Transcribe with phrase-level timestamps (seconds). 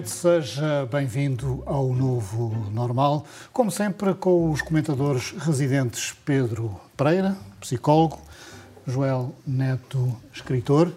[0.00, 3.26] Noite, seja bem-vindo ao Novo Normal.
[3.52, 8.18] Como sempre, com os comentadores residentes Pedro Pereira, psicólogo,
[8.86, 10.90] Joel Neto, escritor,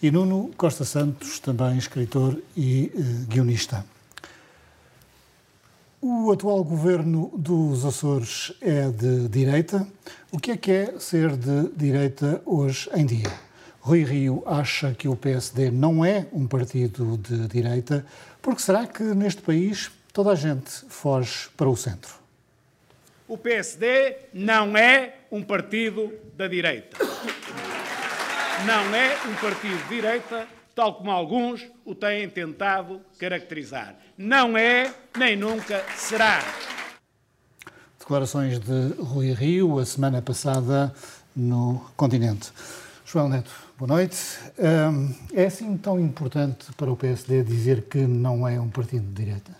[0.00, 3.84] e Nuno Costa Santos, também escritor e eh, guionista.
[6.00, 9.84] O atual governo dos Açores é de direita.
[10.30, 13.32] O que é que é ser de direita hoje em dia?
[13.80, 18.06] Rui Rio acha que o PSD não é um partido de direita,
[18.44, 22.12] porque será que neste país toda a gente foge para o centro?
[23.26, 26.98] O PSD não é um partido da direita.
[28.66, 33.96] Não é um partido de direita, tal como alguns o têm tentado caracterizar.
[34.16, 36.40] Não é, nem nunca será.
[37.98, 40.94] Declarações de Rui Rio, a semana passada
[41.34, 42.52] no continente.
[43.06, 44.16] João Neto, boa noite.
[45.34, 49.52] É assim tão importante para o PSD dizer que não é um partido de direita?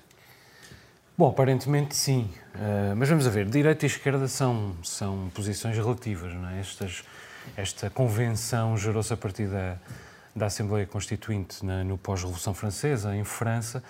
[1.17, 2.29] Bom, aparentemente sim.
[2.55, 6.59] Uh, mas vamos a ver, direita e esquerda são, são posições relativas, não é?
[6.59, 7.05] Estas,
[7.57, 9.77] esta convenção gerou-se a partir da,
[10.35, 13.83] da Assembleia Constituinte na, no pós-Revolução Francesa, em França.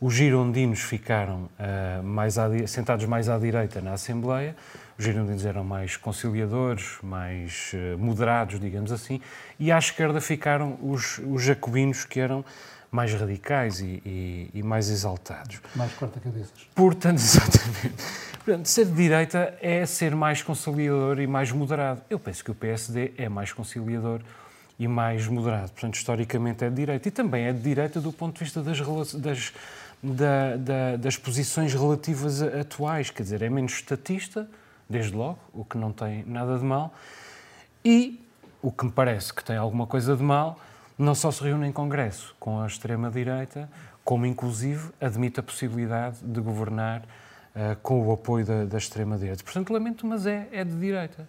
[0.00, 4.54] Os girondinos ficaram uh, mais à, sentados mais à direita na Assembleia,
[4.96, 9.20] os girondinos eram mais conciliadores, mais uh, moderados, digamos assim,
[9.58, 12.44] e à esquerda ficaram os, os jacobinos, que eram
[12.90, 15.60] mais radicais e, e, e mais exaltados.
[15.74, 16.68] Mais corta-cabeças.
[16.74, 18.04] Portanto, exatamente.
[18.44, 22.00] Portanto, ser de direita é ser mais conciliador e mais moderado.
[22.08, 24.20] Eu penso que o PSD é mais conciliador
[24.78, 25.70] e mais moderado.
[25.72, 27.08] Portanto, historicamente é de direita.
[27.08, 28.80] E também é de direita do ponto de vista das,
[29.14, 29.52] das,
[30.02, 33.10] da, da, das posições relativas atuais.
[33.10, 34.48] Quer dizer, é menos estatista,
[34.88, 36.94] desde logo, o que não tem nada de mal,
[37.84, 38.24] e
[38.62, 40.58] o que me parece que tem alguma coisa de mal,
[40.98, 43.68] não só se reúne em Congresso com a extrema-direita,
[44.04, 49.44] como inclusive admite a possibilidade de governar uh, com o apoio da, da extrema-direita.
[49.44, 51.28] Portanto, lamento, mas é, é de direita.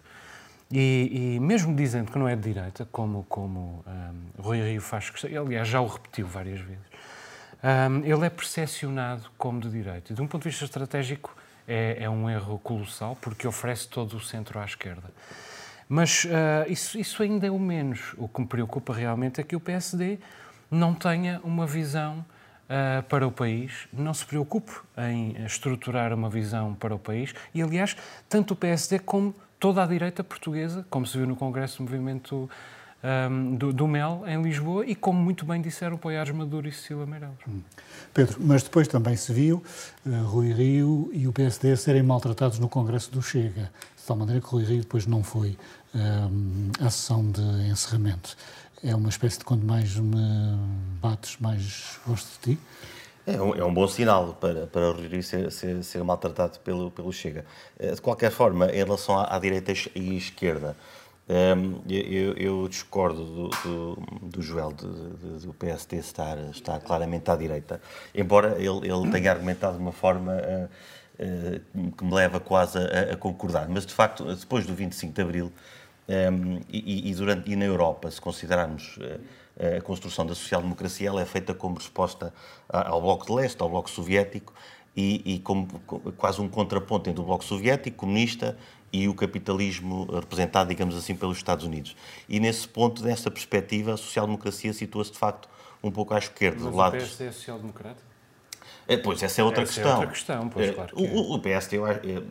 [0.72, 4.80] E, e, mesmo dizendo que não é de direita, como, como um, eh, Rui Rio
[4.80, 6.84] faz questão, aliás já o repetiu várias vezes,
[7.62, 10.14] um, ele é percepcionado como de direita.
[10.14, 11.34] De um ponto de vista estratégico,
[11.66, 15.10] é, é um erro colossal, porque oferece todo o centro à esquerda.
[15.88, 18.14] Mas uh, isso, isso ainda é o menos.
[18.16, 20.18] O que me preocupa realmente é que o PSD
[20.70, 22.24] não tenha uma visão
[22.70, 27.60] uh, para o país, não se preocupe em estruturar uma visão para o país e,
[27.60, 27.96] aliás,
[28.28, 32.48] tanto o PSD como toda a direita portuguesa, como se viu no Congresso do Movimento
[33.02, 37.06] um, do, do, Mel, em Lisboa, e como muito bem disseram Poiares Maduro e Cecília
[37.06, 37.36] Meirelles.
[37.48, 37.60] Hum.
[38.12, 39.62] Pedro, mas depois também se viu
[40.06, 44.40] uh, Rui Rio e o PSD serem maltratados no Congresso do Chega, de tal maneira
[44.40, 45.56] que Rui Rio depois não foi
[45.94, 47.40] um, à sessão de
[47.70, 48.36] encerramento.
[48.82, 50.58] É uma espécie de quando mais me
[51.00, 52.60] bates, mais gosto de ti?
[53.26, 56.90] É um, é um, bom sinal para, para o Rui ser, ser, ser, maltratado pelo,
[56.90, 57.44] pelo Chega.
[57.78, 60.74] Eh, de qualquer forma, em relação à, à direita e esquerda,
[61.30, 67.36] um, eu, eu, discordo do, do, do Joel de, do PSD estar, estar claramente à
[67.36, 67.80] direita,
[68.12, 70.68] embora ele, ele tenha argumentado de uma forma uh,
[71.24, 73.68] uh, que me leva quase a, a, concordar.
[73.68, 75.52] Mas, de facto, depois do 25 de Abril
[76.08, 79.20] um, e, e, durante, e na Europa, se considerarmos uh,
[79.78, 82.34] a construção da social-democracia, ela é feita como resposta
[82.68, 84.52] ao Bloco de Leste, ao Bloco Soviético,
[84.96, 85.68] e, e como,
[86.16, 88.56] quase um contraponto entre o Bloco Soviético, comunista,
[88.92, 91.96] e o capitalismo representado, digamos assim, pelos Estados Unidos.
[92.28, 95.48] E nesse ponto, nessa perspectiva, a social-democracia situa-se de facto
[95.82, 96.70] um pouco à esquerda.
[96.70, 98.10] Mas o PSD é social-democrata?
[98.88, 99.90] É, pois, essa é outra essa questão.
[99.90, 100.96] É outra questão, pois, é, claro.
[100.96, 101.36] O, é.
[101.36, 101.76] o, PSD,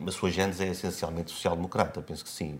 [0.06, 2.58] a sua gênese é essencialmente social-democrata, penso que sim.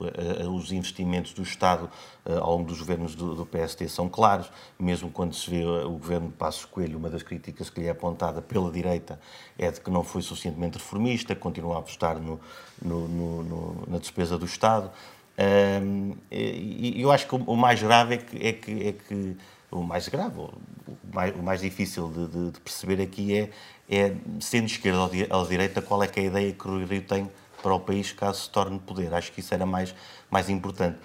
[0.00, 1.90] É, os investimentos do Estado
[2.24, 6.28] ao longo dos governos do, do PSD são claros, mesmo quando se vê o governo
[6.28, 9.20] de Passos Coelho, uma das críticas que lhe é apontada pela direita
[9.58, 12.40] é de que não foi suficientemente reformista, continua a apostar no,
[12.80, 14.90] no, no, na despesa do Estado.
[16.30, 19.36] E eu acho que o mais grave é que, é que, é que
[19.70, 20.52] o mais grave, o
[21.12, 23.50] mais, o mais difícil de, de, de, perceber aqui é,
[23.88, 27.30] é, sendo esquerda ou direita, qual é é a ideia que o Rio tem
[27.62, 29.12] para o país caso se torne poder.
[29.14, 29.94] Acho que isso era mais,
[30.30, 30.98] mais importante.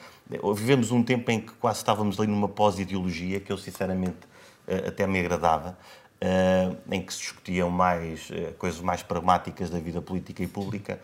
[0.56, 4.26] Vivemos um tempo em que quase estávamos ali numa pós-ideologia, que eu sinceramente
[4.68, 5.78] uh, até me agradava,
[6.22, 11.00] uh, em que se discutiam mais coisas mais pragmáticas da vida política e pública.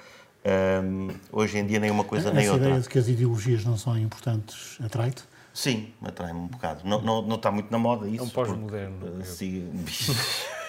[1.31, 2.65] hoje em dia nem uma coisa Essa nem outra.
[2.65, 5.23] A ideia de que as ideologias não são importantes atrai-te?
[5.53, 6.87] Sim, atrai-me um bocado.
[6.87, 8.23] Não, não, não está muito na moda isso.
[8.23, 9.21] É um pós-moderno.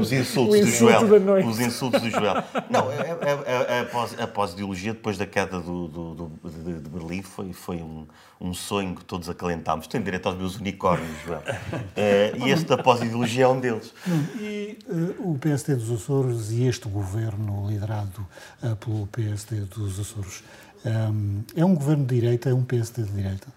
[0.00, 1.00] Os insultos do Joel.
[1.46, 2.34] Os insultos do Joel.
[2.70, 7.76] Não, a, a, pós-ideologia, depois da queda do, do, do de, de, Berlim, foi, foi
[7.76, 8.06] um,
[8.40, 9.86] um sonho que todos acalentámos.
[9.86, 11.40] Tenho direito aos meus unicórnios, Joel.
[11.40, 13.92] Uh, e este da pós-ideologia é um deles.
[14.40, 18.26] E uh, o PSD dos Açores e este governo liderado
[18.62, 20.42] uh, pelo PSD dos Açores
[20.84, 23.48] um, é um governo de direita, é um PSD de direita?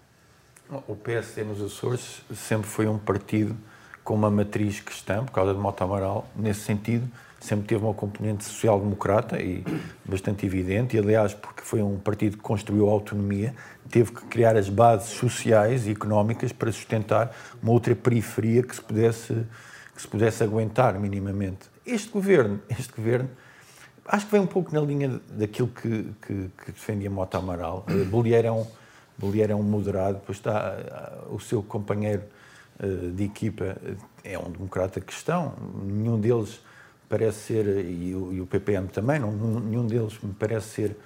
[0.88, 3.56] O PSD nos Açores sempre foi um partido
[4.04, 7.08] com uma matriz cristã, por causa de Mota Amaral, nesse sentido,
[7.40, 9.64] sempre teve uma componente social-democrata e
[10.04, 13.54] bastante evidente, e aliás, porque foi um partido que construiu a autonomia,
[13.90, 18.80] teve que criar as bases sociais e económicas para sustentar uma outra periferia que se
[18.80, 19.34] pudesse,
[19.94, 21.70] que se pudesse aguentar minimamente.
[21.84, 23.28] Este governo, este governo,
[24.06, 27.84] acho que vem um pouco na linha daquilo que, que, que defendia Mota Amaral.
[28.10, 28.66] Bolieiro é um,
[29.50, 30.76] é um moderado, depois está
[31.30, 32.41] o seu companheiro eh,
[33.14, 33.76] de equipa
[34.24, 35.54] é um democrata cristão.
[35.84, 36.60] Nenhum deles
[37.08, 40.96] parece ser, e o, e o PPM também, não, nenhum deles me parece ser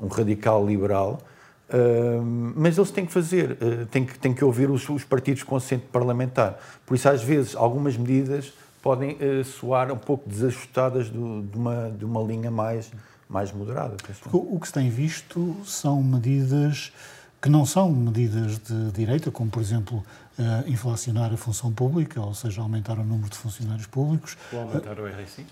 [0.00, 1.20] um radical liberal.
[1.68, 2.22] Uh,
[2.56, 5.56] mas eles têm que fazer, uh, têm, que, têm que ouvir os, os, partidos com
[5.56, 6.58] assento parlamentar.
[6.84, 8.52] Por isso, às vezes, algumas medidas
[8.82, 12.90] podem uh, soar um pouco desajustadas do, de, uma, de uma linha mais,
[13.28, 13.96] mais moderada.
[14.32, 16.92] O que se tem visto são medidas
[17.40, 20.04] que não são medidas de direita, como, por exemplo,
[20.38, 24.36] uh, inflacionar a função pública, ou seja, aumentar o número de funcionários públicos.
[24.52, 25.46] Ou aumentar o RSI?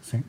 [0.00, 0.24] Sim.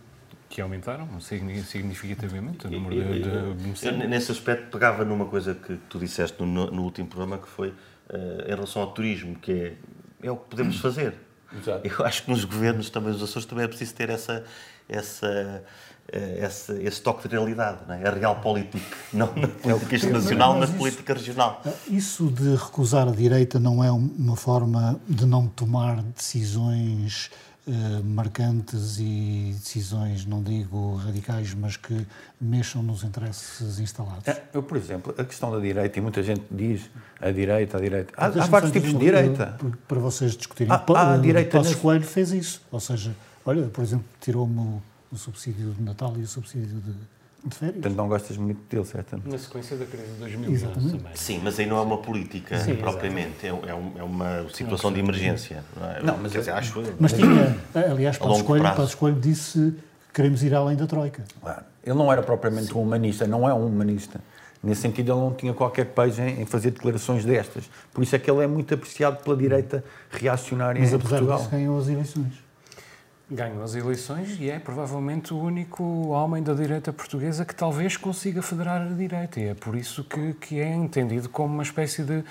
[0.49, 3.29] Que aumentaram significativamente o número de, de
[3.63, 4.09] beneficiários.
[4.09, 8.43] Nesse aspecto, pegava numa coisa que tu disseste no, no último programa, que foi uh,
[8.45, 11.15] em relação ao turismo, que é, é o que podemos fazer.
[11.57, 11.87] Exato.
[11.87, 14.43] Eu acho que nos governos também, os Açores, também é preciso ter essa,
[14.87, 15.63] essa
[16.11, 18.07] eh, esse, esse, toque de realidade, não é?
[18.07, 21.61] a real política, não na política internacional, mas, mas política regional.
[21.65, 27.31] Eh, isso de recusar a direita não é uma forma de não tomar decisões
[27.67, 32.05] uh, marcantes e decisões, não digo radicais, mas que
[32.39, 34.23] mexam nos interesses instalados?
[34.53, 36.89] Eu, por exemplo, a questão da direita, e muita gente diz
[37.19, 38.13] a direita, a direita.
[38.17, 39.57] Há, há vários tipos de direita.
[39.87, 40.71] Para vocês discutirem.
[40.71, 41.57] Há, há a direita.
[41.57, 43.15] Passos Coelho fez isso, ou seja,
[43.45, 44.81] olha, por exemplo, tirou-me
[45.13, 46.93] o subsídio de Natal e o subsídio de,
[47.45, 47.75] de férias.
[47.75, 49.21] Portanto, não gostas muito dele, certo?
[49.23, 51.15] Na sequência da crise de 2011 também.
[51.15, 54.99] Sim, mas aí não é uma política Sim, propriamente, é, é, é, uma situação de
[54.99, 55.63] emergência.
[55.75, 56.03] Não, é?
[56.03, 57.55] não mas, Quer dizer, acho mas tinha,
[57.91, 59.75] aliás, Passos Coelho, Passos Coelho disse
[60.07, 61.23] que queremos ir além da Troika.
[61.39, 61.63] Claro.
[61.83, 62.75] Ele não era propriamente Sim.
[62.75, 64.19] um humanista, não é um humanista.
[64.63, 67.69] Nesse sentido, ele não tinha qualquer pejo em, fazer declarações destas.
[67.93, 71.21] Por isso é que ele é muito apreciado pela direita reacionária Mas, em Portugal.
[71.21, 72.42] Mas apesar disso, ganhou as eleições
[73.29, 78.41] ganhou as eleições e é provavelmente o único homem da direita portuguesa que talvez consiga
[78.41, 79.39] federar a direita.
[79.39, 82.23] E é por isso que, que é entendido como uma espécie de,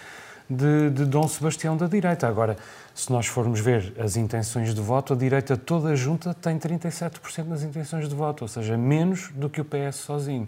[0.49, 2.29] de, de Dom Sebastião da direita.
[2.29, 2.57] Agora,
[2.95, 7.63] se nós formos ver as intenções de voto, a direita toda junta tem 37% das
[7.63, 10.47] intenções de voto, ou seja, menos do que o PS sozinho.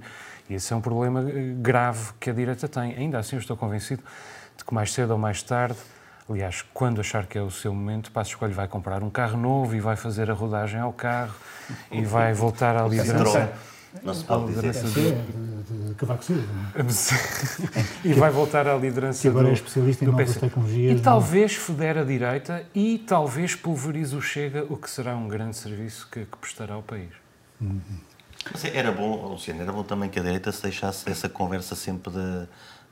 [0.48, 2.94] E esse é um problema eh, grave que a direita tem.
[2.96, 4.02] Ainda assim, eu estou convencido
[4.56, 5.78] de que mais cedo ou mais tarde
[6.28, 9.76] Aliás, quando achar que é o seu momento, Passo Escolho vai comprar um carro novo
[9.76, 11.34] e vai fazer a rodagem ao carro
[11.90, 13.52] e vai voltar à liderança.
[14.02, 14.72] Não se pode dizer.
[14.72, 16.42] De, de Cavaco Silva.
[18.04, 20.98] e vai voltar à liderança que agora é especialista em novas tecnologias.
[20.98, 25.56] E talvez federe a direita e talvez pulverize o Chega, o que será um grande
[25.56, 27.10] serviço que, que prestará ao país.
[27.60, 27.80] Uhum.
[28.50, 32.12] Mas era bom, Luciano, era bom também que a direita se deixasse essa conversa sempre
[32.12, 32.46] de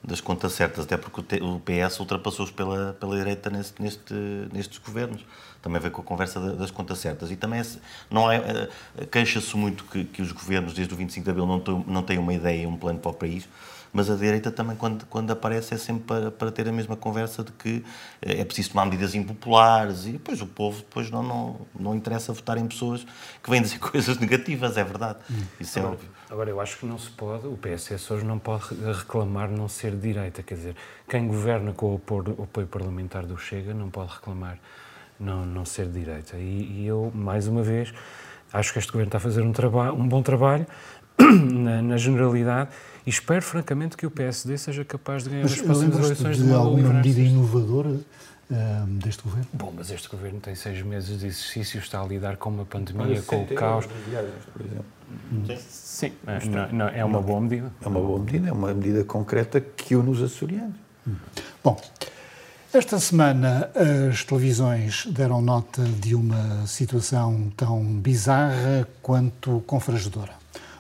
[0.05, 4.15] das contas certas, até porque o PS ultrapassou-os pela, pela direita neste, neste,
[4.53, 5.25] nestes governos.
[5.61, 7.31] Também veio com a conversa das contas certas.
[7.31, 7.65] E também é,
[8.11, 8.69] não é,
[8.99, 12.03] eh, queixa-se muito que, que, os governos, desde o 25 de Abril, não, têm, não
[12.03, 13.49] têm uma ideia um plano para o país
[13.93, 17.45] mas a direita também, quando, quando aparece, é sempre para, para ter a mesma conversa
[17.45, 17.85] de que
[18.23, 22.33] eh, é preciso tomar medidas impopulares e depois o povo depois não, não, não interessa
[22.33, 23.07] votar em pessoas
[23.43, 25.19] que vêm dizer coisas negativas, é verdade.
[25.31, 25.43] Hum.
[25.61, 26.09] Isso é óbvio.
[26.33, 29.91] Agora, eu acho que não se pode, o PS hoje não pode reclamar não ser
[29.91, 34.59] de direita, quer dizer, quem governa com o apoio, parlamentar do Chega não pode reclamar
[35.21, 36.39] não, não ser de direita.
[36.39, 37.93] E, e eu, mais uma vez,
[38.51, 40.67] acho que este governo está a fazer um, trabalho, um bom trabalho
[41.21, 42.71] na, na generalidade
[43.07, 46.45] e espero, francamente, que o PSD seja capaz de ganhar Mas as próximas eleições de,
[46.45, 48.01] de alguma medida inovadora
[49.03, 49.49] deste governo?
[49.53, 53.23] Bom, mas este governo tem seis meses de exercício, está a lidar com uma pandemia,
[53.23, 53.87] com o caos.
[54.09, 54.85] Viagens, por exemplo.
[55.59, 57.73] Sim, é, não, não, é uma boa medida.
[57.81, 60.77] É uma boa medida, é uma medida concreta que une os açorianos.
[61.63, 61.81] Bom,
[62.73, 63.71] esta semana
[64.11, 70.33] as televisões deram nota de uma situação tão bizarra quanto confrangedora.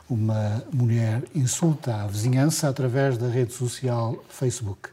[0.08, 4.88] Uma mulher insulta a vizinhança através da rede social Facebook.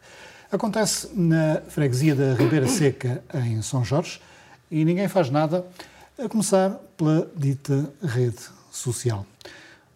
[0.51, 4.19] Acontece na freguesia da Ribeira Seca, em São Jorge,
[4.69, 5.65] e ninguém faz nada,
[6.17, 9.25] a começar pela dita rede social.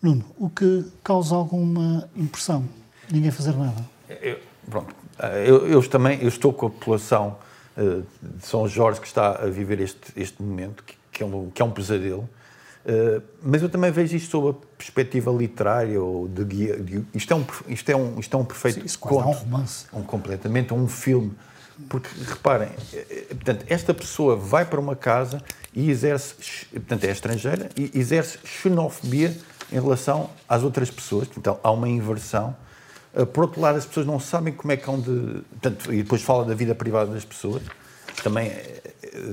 [0.01, 2.67] Nuno, o que causa alguma impressão?
[3.09, 3.85] Ninguém fazer nada.
[4.21, 4.39] Eu,
[4.69, 4.93] pronto,
[5.45, 7.37] eu, eu, também eu estou com a população
[7.77, 11.49] uh, de São Jorge que está a viver este, este momento, que, que, é um,
[11.49, 12.29] que é um pesadelo.
[12.85, 16.77] Uh, mas eu também vejo isto sob a perspectiva literária ou de guia.
[16.77, 19.21] De, isto, é um, isto, é um, isto é um perfeito Sim, isso conto.
[19.21, 19.85] É um romance.
[19.93, 21.31] Um, completamente, um filme.
[21.89, 25.41] Porque, reparem, eh, portanto, esta pessoa vai para uma casa
[25.73, 26.35] e exerce,
[26.71, 29.35] portanto, é estrangeira, e exerce xenofobia
[29.71, 31.27] em relação às outras pessoas.
[31.37, 32.55] Então, há uma inversão.
[33.13, 35.41] Uh, por outro lado, as pessoas não sabem como é que hão de.
[35.49, 37.63] Portanto, e depois fala da vida privada das pessoas.
[38.23, 38.51] Também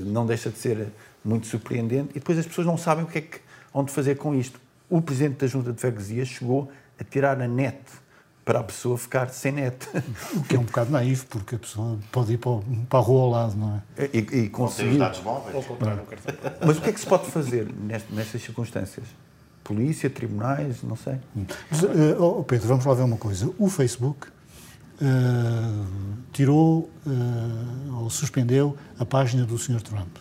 [0.04, 0.88] não deixa de ser
[1.25, 2.11] muito surpreendente.
[2.11, 3.38] E depois as pessoas não sabem o que é que
[3.75, 4.61] hão fazer com isto.
[4.88, 7.78] O presidente da Junta de Freguesia chegou a tirar a net
[8.50, 9.76] para a pessoa ficar sem net.
[10.35, 13.30] O que é um bocado naívo, porque a pessoa pode ir para a rua ao
[13.30, 14.11] lado, não é?
[14.12, 14.90] E, e conseguir...
[14.90, 15.54] os dados móveis.
[15.54, 16.35] Ou comprar um cartão.
[16.66, 17.69] Mas o que é que se pode fazer
[18.11, 19.07] nestas circunstâncias?
[19.62, 21.14] Polícia, tribunais, não sei.
[21.71, 23.52] Mas, uh, oh Pedro, vamos lá ver uma coisa.
[23.57, 25.87] O Facebook uh,
[26.33, 29.80] tirou uh, ou suspendeu a página do Sr.
[29.80, 30.16] Trump.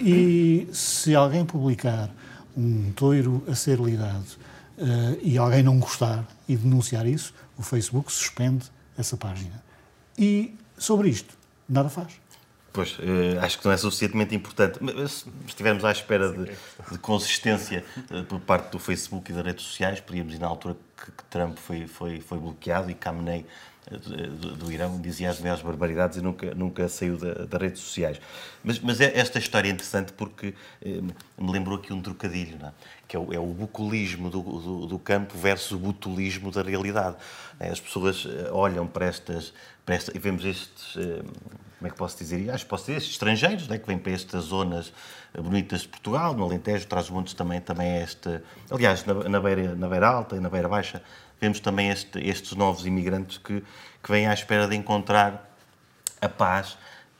[0.00, 2.10] E se alguém publicar
[2.56, 4.38] um toiro a ser lidado
[4.78, 8.66] uh, e alguém não gostar e denunciar isso, o Facebook suspende
[8.96, 9.62] essa página.
[10.16, 11.36] E sobre isto,
[11.68, 12.12] nada faz.
[12.72, 14.78] Pois, uh, acho que não é suficientemente importante.
[14.80, 16.52] Mas se estivermos à espera de,
[16.92, 20.76] de consistência uh, por parte do Facebook e das redes sociais, podíamos ir na altura
[20.96, 23.44] que, que Trump foi, foi, foi bloqueado e Khamenei
[23.90, 28.20] do, do, Irão dizia as maiores barbaridades e nunca, nunca saiu da, das redes sociais.
[28.62, 31.00] Mas, mas é, esta história é interessante porque eh,
[31.38, 32.72] me lembrou aqui um trocadilho, é?
[33.06, 37.16] que é o, é o bucolismo do, do, do, campo versus o butulismo da realidade.
[37.58, 39.54] É, as pessoas eh, olham para estas,
[39.86, 41.22] para esta, e vemos estes, eh,
[41.78, 44.12] como é que posso dizer, acho que posso dizer, estes estrangeiros né, que vêm para
[44.12, 44.92] estas zonas
[45.34, 48.40] bonitas de Portugal, no Alentejo, Trás-os-Montes também, também é este,
[48.70, 51.02] aliás, na, na, beira, na beira alta e na beira baixa,
[51.40, 53.62] vemos também este, estes novos imigrantes que,
[54.02, 55.48] que vêm à espera de encontrar
[56.20, 56.72] a paz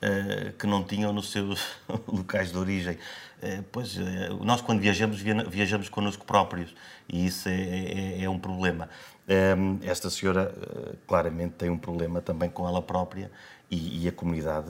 [0.02, 1.66] uh, que não tinham nos seus
[2.06, 2.98] locais de origem.
[3.42, 4.02] Uh, pois, uh,
[4.42, 6.74] nós quando viajamos, viajamos connosco próprios
[7.08, 8.88] e isso é, é, é um problema.
[9.82, 10.54] Esta senhora
[11.06, 13.30] claramente tem um problema também com ela própria
[13.70, 14.68] e, e a comunidade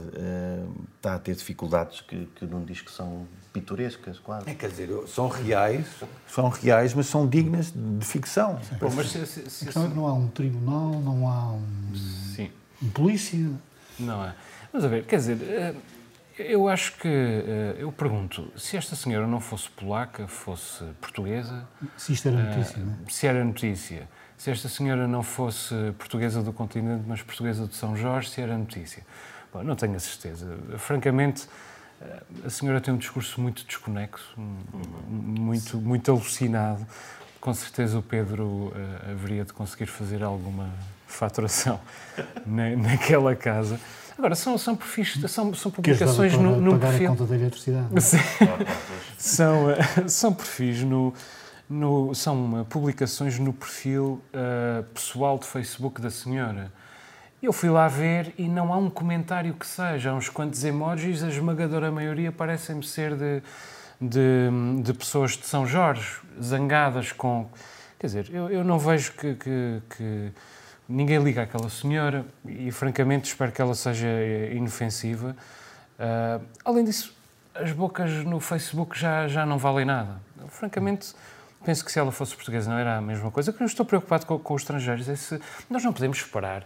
[0.97, 4.51] está a ter dificuldades que, que não diz que são pitorescas, quase.
[4.51, 5.87] É, quer dizer, são reais,
[6.27, 8.61] são reais, mas são dignas de ficção.
[8.81, 9.79] Bom, mas se, se, se, se...
[9.79, 11.95] não há um tribunal, não há um,
[12.35, 12.51] Sim.
[12.83, 13.51] um polícia.
[13.99, 14.35] Não é.
[14.73, 15.75] Mas a ver, quer dizer, eh,
[16.39, 21.67] eu acho que, eh, eu pergunto, se esta senhora não fosse polaca, fosse portuguesa...
[21.97, 22.97] Se isto era notícia, não é?
[23.11, 24.09] Se era notícia.
[24.39, 28.57] Se esta senhora não fosse portuguesa do continente, mas portuguesa de São Jorge, se era
[28.57, 29.05] notícia.
[29.53, 30.57] Bom, não tenho a certeza.
[30.79, 31.49] Francamente,
[32.45, 34.33] a senhora tem um discurso muito desconexo,
[35.09, 36.87] muito, muito alucinado.
[37.41, 38.73] Com certeza o Pedro uh,
[39.11, 40.71] haveria de conseguir fazer alguma
[41.07, 41.81] faturação
[42.47, 43.81] na, naquela casa.
[44.17, 47.07] Agora, são, são perfis, são, são publicações no, no pagar perfil.
[47.07, 47.89] a conta da eletricidade.
[49.19, 51.13] são, uh, são perfis no,
[51.69, 56.73] no, são publicações no perfil uh, pessoal de Facebook da senhora.
[57.43, 61.23] Eu fui lá ver e não há um comentário que seja, há uns quantos emojis,
[61.23, 63.43] a esmagadora maioria parecem-me ser de,
[64.01, 67.47] de, de, pessoas de São Jorge, zangadas com.
[67.99, 70.33] Quer dizer, eu, eu não vejo que, que, que,
[70.89, 74.09] ninguém liga àquela senhora e, francamente, espero que ela seja
[74.53, 75.37] inofensiva.
[75.99, 77.15] Uh, além disso,
[77.55, 80.21] as bocas no Facebook já, já não valem nada.
[80.49, 81.15] Francamente.
[81.65, 83.51] Penso que se ela fosse portuguesa não era a mesma coisa.
[83.51, 86.65] O que eu estou preocupado com, com os estrangeiros é se nós não podemos esperar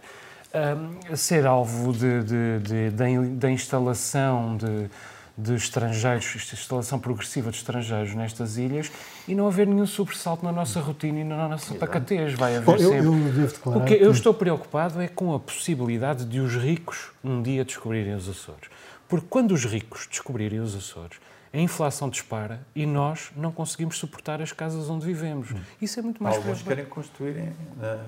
[0.53, 4.89] um, ser alvo de, de, de, da instalação de,
[5.35, 8.91] de estrangeiros, instalação progressiva de estrangeiros nestas ilhas
[9.27, 12.33] e não haver nenhum sobressalto na nossa rotina e na nossa pacatez.
[12.35, 12.97] Vai haver Bom, eu, sempre.
[12.97, 17.11] Eu devo declarar o que eu estou preocupado é com a possibilidade de os ricos
[17.23, 18.69] um dia descobrirem os Açores.
[19.07, 21.17] Porque quando os ricos descobrirem os Açores,
[21.53, 25.49] a inflação dispara e nós não conseguimos suportar as casas onde vivemos.
[25.79, 28.03] Isso é muito mais Alguns querem construir na,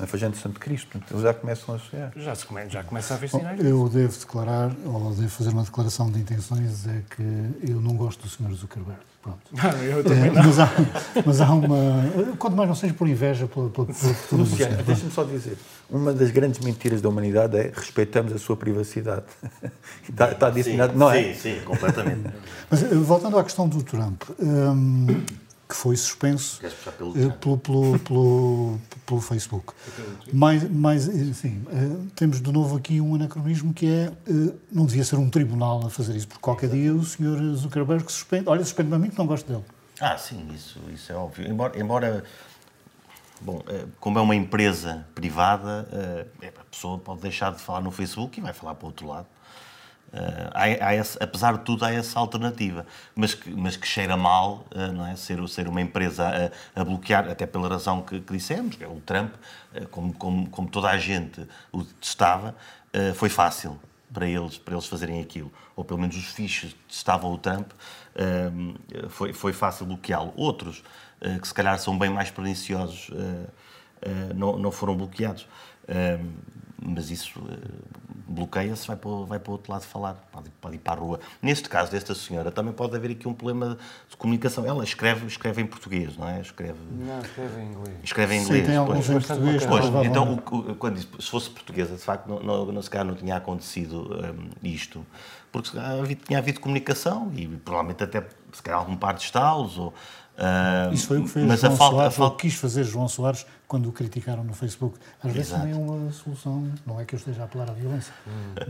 [0.00, 1.00] na Fajante de Santo Cristo.
[1.08, 2.12] Eles já começam a chegar.
[2.16, 3.64] Já, se come, já começa a haver Bom, sinais.
[3.64, 8.22] eu devo declarar, ou devo fazer uma declaração de intenções, é que eu não gosto
[8.22, 8.52] do Sr.
[8.52, 9.00] Zuckerberg.
[9.22, 9.38] Pronto.
[9.84, 10.68] eu também É, mas, há,
[11.24, 11.76] mas há uma.
[12.38, 15.56] Quanto mais não seja por inveja pela, pela, pela futura Luciano, deixa-me só dizer,
[15.88, 19.24] uma das grandes mentiras da humanidade é respeitamos a sua privacidade.
[20.10, 21.34] está, está disseminado, não é?
[21.34, 22.30] Sim, sim, completamente.
[22.68, 25.22] Mas eh, voltando à questão do Trump, hum,
[25.72, 29.72] que foi suspenso puxar pelo eh, pelo, pelo, pelo, pelo Facebook.
[30.30, 35.02] Mas, mas sim, eh, temos de novo aqui um anacronismo que é, eh, não devia
[35.02, 37.54] ser um tribunal a fazer isso, porque qualquer dia o Sr.
[37.54, 39.64] Zuckerberg suspende, olha, suspende-me a mim que não gosto dele.
[39.98, 41.48] Ah, sim, isso, isso é óbvio.
[41.48, 42.24] Embora, embora
[43.40, 47.90] bom, eh, como é uma empresa privada, eh, a pessoa pode deixar de falar no
[47.90, 49.26] Facebook e vai falar para o outro lado.
[50.12, 54.16] Eh, há, há esse- apesar de tudo, há essa alternativa, mas que, mas que cheira
[54.16, 55.16] mal, eh, não é?
[55.16, 58.88] Ser, ser uma empresa a, a bloquear, até pela razão que, que dissemos, que é
[58.88, 59.32] o Trump,
[59.74, 62.54] eh, como, como, como toda a gente o testava,
[62.92, 63.78] eh, foi fácil
[64.12, 65.50] para eles, para eles fazerem aquilo.
[65.74, 67.70] Ou pelo menos os fichos que o Trump,
[69.08, 70.32] foi, foi fácil bloqueá-lo.
[70.36, 70.82] Outros,
[71.40, 73.10] que se calhar são bem mais perniciosos,
[74.34, 75.46] não, não foram bloqueados.
[76.84, 77.56] Mas isso eh,
[78.26, 80.96] bloqueia-se, vai para, o- vai para o outro lado falar, pode, pode ir para a
[80.96, 81.20] rua.
[81.40, 83.78] Neste caso desta senhora, também pode haver aqui um problema
[84.10, 84.66] de comunicação.
[84.66, 86.40] Ela escreve, escreve em português, não é?
[86.40, 87.96] Escreve, Não, escreve em inglês.
[88.02, 88.66] escreve em Sim, inglês.
[88.66, 89.26] tem alguns pois.
[89.26, 89.64] português.
[89.66, 90.10] Pois, provavelmente.
[90.10, 93.14] então, o- o- quando se fosse portuguesa, de facto, não, não, não, se calhar não
[93.14, 95.06] tinha acontecido hum, isto.
[95.52, 99.76] Porque se calhar tinha havido comunicação e provavelmente até, se calhar, algum par de estalos.
[99.78, 99.92] Ou,
[100.38, 102.54] hum, Isso foi o que fez mas a João falta, a Soares, ou falta, quis
[102.54, 104.98] fazer João Soares quando o criticaram no Facebook.
[105.22, 108.12] Às vezes também é uma solução, não é que eu esteja a apelar à violência,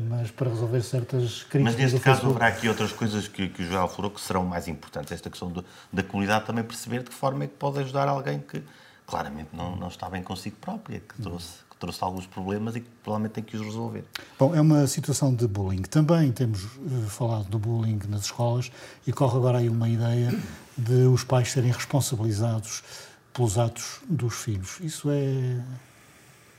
[0.08, 2.36] mas para resolver certas críticas Mas neste caso Facebook.
[2.42, 5.12] haverá aqui outras coisas que, que o Joel falou que serão mais importantes.
[5.12, 8.38] Esta questão do- da comunidade também perceber de que forma é que pode ajudar alguém
[8.40, 8.62] que
[9.06, 12.88] claramente não, não está bem consigo própria, que trouxe, que trouxe alguns problemas e que
[13.02, 14.04] provavelmente tem que os resolver.
[14.38, 15.82] Bom, é uma situação de bullying.
[15.82, 18.70] Também temos eh, falado do bullying nas escolas
[19.06, 20.32] e corre agora aí uma ideia
[20.76, 22.82] de os pais serem responsabilizados
[23.32, 24.78] pelos atos dos filhos.
[24.80, 25.60] Isso é,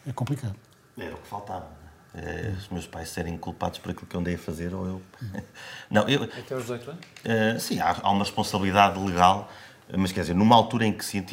[0.08, 0.56] é complicado.
[0.98, 1.68] Era o que faltava.
[2.16, 5.02] É, os meus pais serem culpados por aquilo que eu andei a fazer ou eu.
[5.90, 7.02] Não, eu, Até aos 18 anos?
[7.26, 9.52] eh, sim, há, há uma responsabilidade legal,
[9.98, 11.24] mas quer dizer, numa altura em que eh,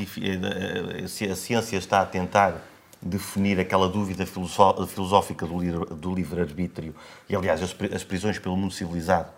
[1.02, 2.62] eh, a ciência está a tentar
[3.02, 6.94] definir aquela dúvida filosó- filosófica do livre- do livre-arbítrio,
[7.28, 9.28] e aliás, as prisões pelo mundo civilizado,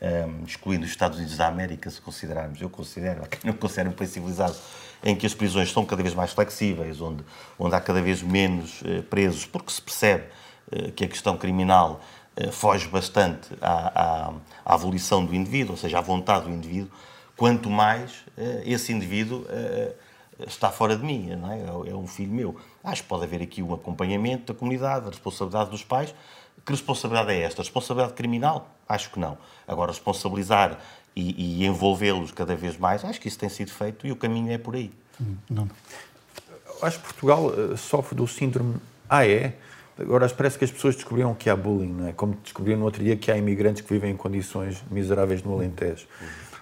[0.00, 3.92] eh, excluindo os Estados Unidos da América, se considerarmos, eu considero, quem não considera um
[3.92, 4.56] país civilizado,
[5.02, 7.24] em que as prisões são cada vez mais flexíveis, onde,
[7.58, 10.24] onde há cada vez menos eh, presos, porque se percebe
[10.70, 12.00] eh, que a questão criminal
[12.36, 14.34] eh, foge bastante à, à,
[14.64, 16.90] à volição do indivíduo, ou seja, à vontade do indivíduo,
[17.36, 18.22] quanto mais
[18.66, 19.46] esse indivíduo
[20.46, 21.90] está fora de mim, não é?
[21.90, 22.56] É um filho meu.
[22.84, 26.14] Acho que pode haver aqui um acompanhamento da comunidade, a responsabilidade dos pais.
[26.64, 27.62] Que responsabilidade é esta?
[27.62, 28.68] Responsabilidade criminal?
[28.88, 29.38] Acho que não.
[29.66, 30.78] Agora, responsabilizar
[31.14, 34.52] e, e envolvê-los cada vez mais, acho que isso tem sido feito e o caminho
[34.52, 34.92] é por aí.
[35.48, 35.68] Não.
[36.82, 38.76] Acho que Portugal eh, sofre do síndrome
[39.10, 39.52] é?
[39.98, 42.12] Agora parece que as pessoas descobriram que há bullying, não é?
[42.12, 46.06] Como descobriram no outro dia que há imigrantes que vivem em condições miseráveis no Alentejo.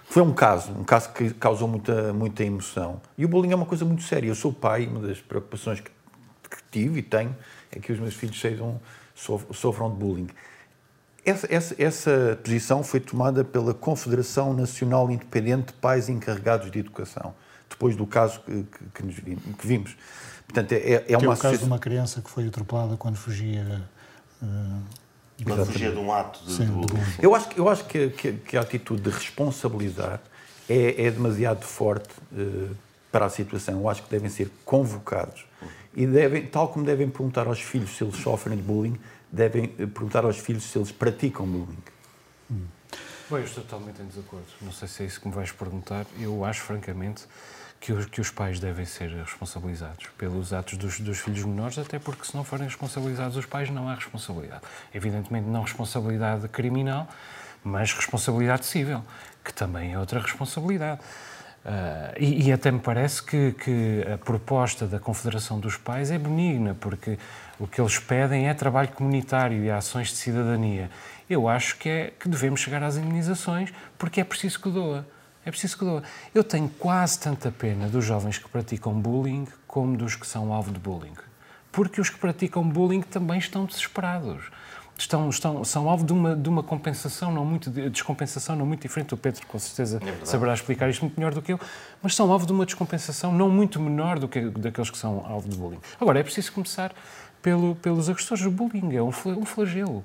[0.05, 2.99] Foi um caso, um caso que causou muita, muita emoção.
[3.17, 4.27] E o bullying é uma coisa muito séria.
[4.27, 5.91] Eu sou pai, uma das preocupações que,
[6.49, 7.35] que tive e tenho
[7.71, 8.81] é que os meus filhos sejam,
[9.53, 10.27] sofram de bullying.
[11.25, 17.33] Essa, essa, essa posição foi tomada pela Confederação Nacional Independente de Pais Encarregados de Educação,
[17.69, 19.97] depois do caso que, que- que nos vimos, que vimos.
[20.47, 23.17] Portanto, é, é Que é uma o caso de uma criança que foi atropelada quando
[23.17, 23.81] fugia.
[24.41, 24.45] eh,
[25.43, 27.03] Quando fugia de um ato de, Sim, do- de bullying.
[27.21, 30.19] Eu acho, que- eu acho que, que- que a atitude de responsabilizar
[30.67, 32.67] é, é demasiado forte eh,
[33.11, 33.75] para a situação.
[33.79, 35.45] Eu acho que devem ser convocados
[35.95, 38.99] e devem, tal como devem perguntar aos filhos se eles sofrem de bullying,
[39.31, 41.77] devem eh, perguntar aos filhos se eles praticam bullying.
[43.29, 44.47] Bom, eu estou totalmente em desacordo.
[44.59, 46.05] Não sei se é isso que me vais perguntar.
[46.19, 47.27] Eu acho, francamente,
[47.79, 51.99] que os, que os pais devem ser responsabilizados pelos atos dos, dos filhos menores, até
[51.99, 54.63] porque se não forem responsabilizados os pais, não há responsabilidade.
[54.93, 57.07] Evidentemente, não responsabilidade criminal,
[57.63, 59.03] mas responsabilidade civil,
[59.43, 61.01] que também é outra responsabilidade.
[61.65, 66.17] Ah, e, e até me parece que, que a proposta da Confederação dos Pais é
[66.17, 67.17] benigna, porque
[67.59, 70.89] o que eles pedem é trabalho comunitário e ações de cidadania.
[71.29, 75.05] Eu acho que, é, que devemos chegar às indenizações, porque é preciso que doa.
[75.45, 76.03] É preciso que doa.
[76.33, 80.71] Eu tenho quase tanta pena dos jovens que praticam bullying como dos que são alvo
[80.71, 81.13] de bullying.
[81.71, 84.49] Porque os que praticam bullying também estão desesperados.
[85.01, 88.81] Estão, estão, são alvo de uma, de uma compensação não muito, de descompensação não muito
[88.81, 89.13] diferente.
[89.13, 91.59] O Pedro, com certeza, é saberá explicar isto muito melhor do que eu,
[92.01, 95.47] mas são alvo de uma descompensação não muito menor do que daqueles que são alvo
[95.47, 95.79] de bullying.
[95.99, 96.93] Agora, é preciso começar
[97.41, 98.45] pelo, pelos agressores.
[98.45, 100.03] O bullying é um, flagelo.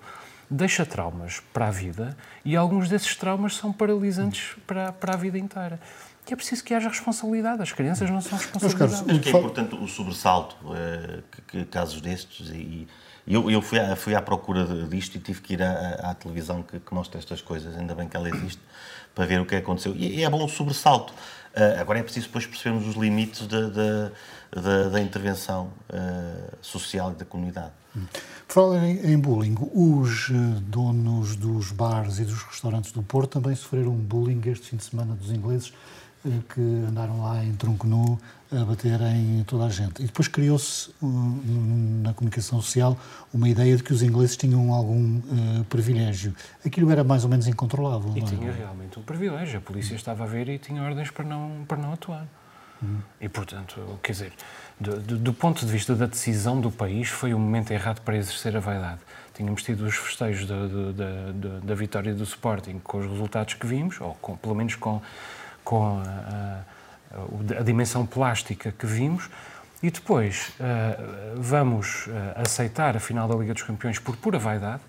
[0.48, 5.38] Deixa traumas para a vida e alguns desses traumas são paralisantes para, para a vida
[5.38, 5.80] inteira.
[6.28, 7.60] E é preciso que haja responsabilidade.
[7.62, 9.08] As crianças não são responsabilizadas.
[9.08, 12.86] Acho que é importante o sobressalto, eh, que, que casos destes, e,
[13.26, 16.62] eu, eu fui, à, fui à procura disto e tive que ir à, à televisão
[16.62, 18.60] que, que, mostra estas coisas, ainda bem que ela existe,
[19.14, 19.94] para ver o que aconteceu.
[19.96, 21.12] E, e é bom o sobressalto.
[21.12, 24.10] Uh, agora é preciso depois percebermos os limites da, da,
[24.60, 27.70] da, da intervenção uh, social e da comunidade.
[28.48, 33.54] Por falar em, bullying, os uh, donos dos bares e dos restaurantes do Porto também
[33.54, 35.72] sofreram bullying este fim de semana dos ingleses
[36.48, 38.18] que andaram lá em tronco nu
[38.50, 40.02] a bater em toda a gente.
[40.02, 42.96] E depois criou-se na comunicação social
[43.32, 46.34] uma ideia de que os ingleses tinham algum uh, privilégio.
[46.64, 48.12] Aquilo era mais ou menos incontrolável.
[48.16, 49.58] E tinha realmente um privilégio.
[49.58, 52.26] A polícia estava a ver e tinha ordens para não, para não atuar.
[52.82, 53.00] Uhum.
[53.20, 54.32] E, portanto, quer dizer,
[54.78, 58.16] do, do, do, ponto de vista da decisão do país, foi o momento errado para
[58.16, 59.00] exercer a vaidade.
[59.34, 64.00] Tínhamos tido os festejos da, da, da vitória do Sporting com os resultados que vimos,
[64.00, 65.00] ou com, pelo menos com
[65.64, 66.60] com a,
[67.56, 69.28] a, a dimensão plástica que vimos,
[69.82, 74.80] e depois uh, vamos uh, aceitar a final da Liga dos Campeões por pura vaidade,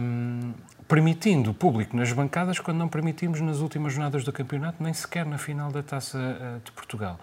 [0.00, 0.54] um,
[0.88, 5.26] permitindo o público nas bancadas quando não permitimos nas últimas jornadas do campeonato, nem sequer
[5.26, 7.18] na final da Taça uh, de Portugal.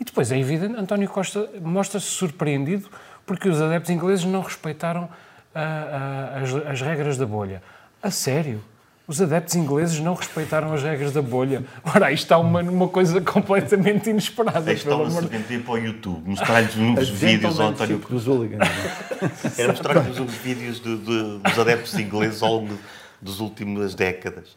[0.00, 2.90] E depois é evidente, António Costa mostra-se surpreendido
[3.24, 5.08] porque os adeptos ingleses não respeitaram
[5.54, 7.62] as, as regras da bolha.
[8.02, 8.64] A sério?
[9.06, 11.64] Os adeptos ingleses não respeitaram as regras da bolha.
[11.84, 14.72] Ora, isto está uma, uma coisa completamente inesperada.
[14.72, 15.24] Isto pelo amor...
[15.24, 18.24] de para o YouTube, mostrar-lhes uns vídeos ao António Cruz.
[19.58, 22.78] Era mostrar-lhes uns vídeos de, de, dos adeptos ingleses ao longo
[23.20, 24.54] das últimas décadas.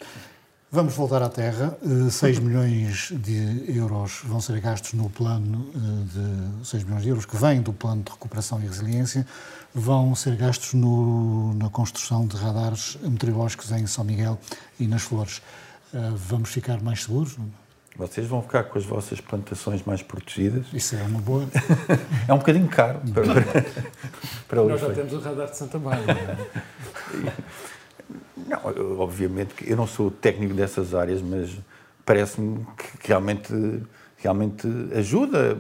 [0.76, 1.78] Vamos voltar à Terra.
[2.12, 7.08] 6 eh, milhões de euros vão ser gastos no plano eh, de 6 milhões de
[7.08, 9.26] euros que vem do plano de recuperação e resiliência
[9.74, 14.38] vão ser gastos no, na construção de radares meteorológicos em São Miguel
[14.78, 15.38] e nas Flores.
[15.94, 17.38] Uh, vamos ficar mais seguros?
[17.96, 20.66] Vocês vão ficar com as vossas plantações mais protegidas.
[20.74, 21.48] Isso é uma boa.
[22.28, 23.66] é um bocadinho caro para, para,
[24.46, 26.38] para Nós já temos o radar de Santa Maria.
[28.38, 31.58] Não, eu, obviamente que eu não sou técnico dessas áreas, mas
[32.06, 33.54] parece-me que realmente,
[34.18, 35.58] realmente ajuda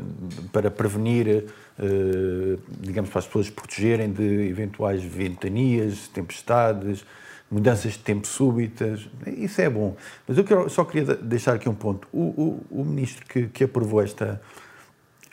[0.52, 1.46] para prevenir
[1.78, 7.06] eh, digamos, para as pessoas protegerem de eventuais ventanias, tempestades,
[7.52, 9.10] mudanças de tempo súbitas.
[9.28, 9.96] Isso é bom.
[10.26, 12.08] Mas eu só queria deixar aqui um ponto.
[12.14, 14.42] O, o, o ministro que, que, aprovou esta,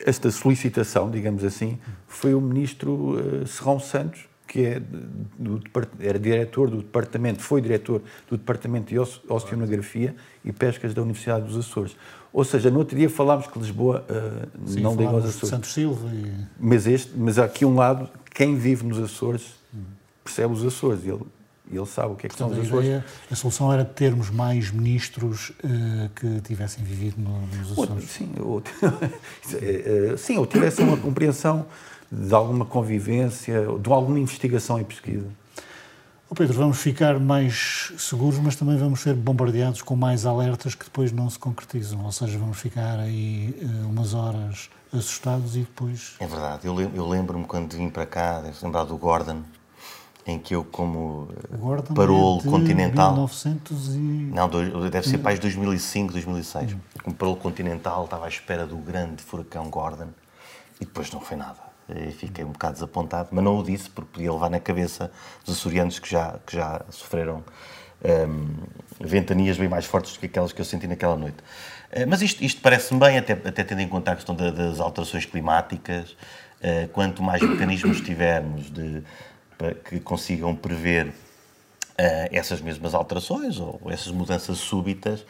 [0.05, 4.79] esta solicitação, digamos assim, foi o ministro uh, Serrão Santos, que é
[5.39, 5.59] do,
[5.99, 11.57] era diretor do departamento, foi diretor do departamento de Oceanografia e Pescas da Universidade dos
[11.57, 11.95] Açores.
[12.31, 15.49] Ou seja, no outro dia falámos que Lisboa uh, Sim, não liga aos Açores.
[15.49, 16.31] Santos Silva e...
[16.59, 19.55] mas, este, mas há aqui um lado, quem vive nos Açores
[20.23, 21.03] percebe os Açores.
[21.03, 21.21] Ele,
[21.71, 22.85] ele sabe o que é que Portanto, são os Açores.
[22.85, 28.03] Ideia, a solução era termos mais ministros uh, que tivessem vivido nos Açores.
[28.03, 28.61] sim, ou,
[29.51, 31.65] eh, sim, ou tivessem uma compreensão
[32.13, 35.27] de alguma convivência, de alguma investigação e pesquisa.
[36.29, 40.85] Oh Pedro, vamos ficar mais seguros, mas também vamos ser bombardeados com mais alertas que
[40.85, 42.03] depois não se concretizam.
[42.03, 46.15] Ou seja, vamos ficar aí uh, umas horas assustados e depois.
[46.19, 46.67] É verdade.
[46.67, 49.41] Eu, eu lembro-me quando vim para cá, deve lembrar do Gordon,
[50.25, 53.11] em que eu, como eh, Gordon parolo é continental.
[53.11, 53.97] 1900 e...
[53.99, 54.49] Não,
[54.89, 56.73] deve ser para 2005, 2006.
[56.73, 56.79] Hum.
[57.03, 60.09] Como parolo continental, estava à espera do grande furacão Gordon
[60.79, 64.11] e depois não foi nada e fiquei um bocado desapontado, mas não o disse porque
[64.13, 65.11] podia levar na cabeça
[65.45, 67.43] dos açorianos que já, que já sofreram
[68.03, 68.55] um,
[68.99, 71.37] ventanias bem mais fortes do que aquelas que eu senti naquela noite.
[71.91, 74.79] Uh, mas isto, isto parece-me bem, até, até tendo em conta a questão da, das
[74.79, 76.11] alterações climáticas.
[76.61, 79.03] Uh, quanto mais mecanismos tivermos de,
[79.89, 81.13] que consigam prever uh,
[82.31, 85.25] essas mesmas alterações ou essas mudanças súbitas,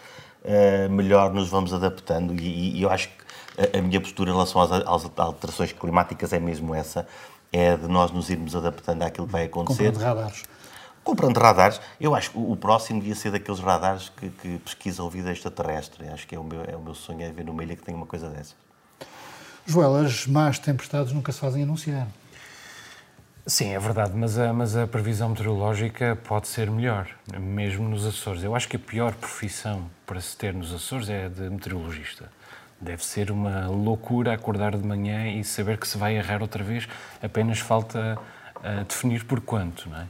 [0.92, 2.36] melhor nos vamos adaptando.
[2.38, 3.23] E, e eu acho que
[3.58, 7.08] a, minha postura em relação às, às, alterações climáticas é mesmo essa,
[7.52, 9.92] é de nós nos irmos adaptando àquilo que vai acontecer.
[9.92, 10.44] Comprando radares.
[11.04, 11.82] Comprando radares.
[12.00, 16.08] Eu acho que o próximo devia ser daqueles radares que, que pesquisam vida extraterrestre.
[16.08, 17.94] Acho que é o meu, é o meu sonho, é ver numa ilha que tem
[17.94, 18.56] uma coisa dessas.
[19.66, 22.08] Joel, as más tempestades nunca se fazem anunciar.
[23.46, 28.42] Sim, é verdade, mas a, mas a previsão meteorológica pode ser melhor, mesmo nos Açores.
[28.42, 32.32] Eu acho que a pior profissão para se ter nos Açores é a de meteorologista.
[32.80, 36.88] Deve ser uma loucura acordar de manhã e saber que se vai errar outra vez.
[37.22, 38.20] Apenas falta
[38.58, 40.08] uh, definir por quanto, não é?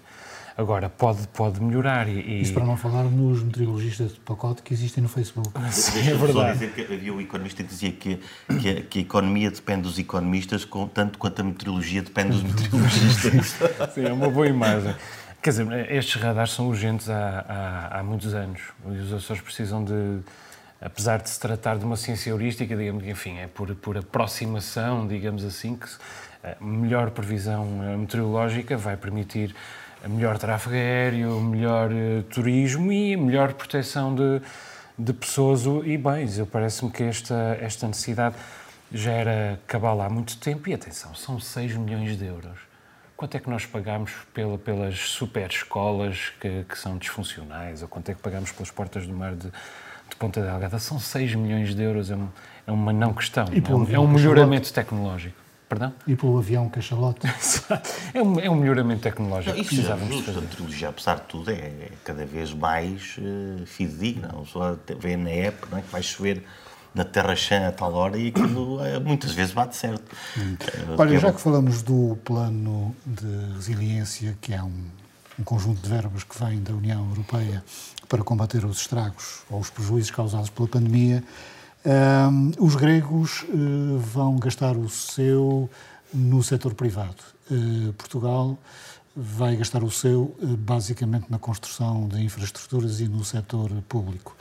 [0.56, 2.08] Agora, pode, pode melhorar.
[2.08, 5.49] E, Isso para não falar nos meteorologistas de pacote que existem no Facebook.
[5.71, 6.60] Sim, é verdade.
[6.60, 8.19] dizer que havia um economista que dizia que,
[8.60, 12.43] que, a, que a economia depende dos economistas, com, tanto quanto a meteorologia depende dos
[12.43, 13.56] meteorologistas.
[13.93, 14.95] Sim, é uma boa imagem.
[15.41, 18.62] Quer dizer, estes radares são urgentes há, há, há muitos anos.
[18.86, 20.19] Os Açores precisam de,
[20.84, 25.46] apesar de se tratar de uma ciência heurística, digamos enfim, é por, por aproximação, digamos
[25.46, 25.88] assim, que
[26.43, 27.65] a melhor previsão
[27.98, 29.56] meteorológica vai permitir
[30.08, 34.41] melhor tráfego aéreo, melhor uh, turismo e melhor proteção de,
[35.00, 36.38] de pessoas e bens.
[36.38, 38.36] Eu parece-me que esta, esta necessidade
[38.91, 42.60] já era cabala há muito tempo e atenção, são 6 milhões de euros.
[43.15, 48.10] Quanto é que nós pagamos pela, pelas super escolas que, que, são disfuncionais ou quanto
[48.10, 49.50] é que pagamos pelas portas do mar de
[50.23, 50.79] Ponta Delgada?
[50.79, 52.29] São 6 milhões de euros, é, um,
[52.65, 55.36] é uma não questão, é um, é um melhoramento tecnológico.
[55.67, 55.91] Perdão?
[56.07, 57.27] E pelo avião cachalote.
[58.13, 59.53] é, um, é um melhoramento tecnológico.
[59.53, 60.31] Não, isso é justo.
[60.31, 64.29] A meteorologia, apesar de tudo, é, é cada vez mais uh, fidedigna.
[64.29, 66.41] A pessoa vê na app não é, que vai chover
[66.95, 70.09] na Terra Chã a tal hora e aquilo uh, muitas vezes bate certo.
[70.38, 70.55] Hum.
[70.88, 74.86] Uh, Olha, já que falamos do plano de resiliência, que é um,
[75.39, 77.63] um conjunto de verbas que vem da União Europeia
[78.08, 81.24] para combater os estragos ou os prejuízos causados pela pandemia,
[81.86, 85.69] um, os gregos uh, vão gastar o seu
[86.13, 87.24] no setor privado.
[87.52, 88.58] Uh, Portugal
[89.15, 94.36] vai gastar o seu uh, basicamente na construção de infraestruturas e no setor público.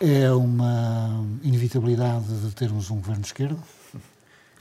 [0.00, 3.58] É uma inevitabilidade de termos um governo de esquerda?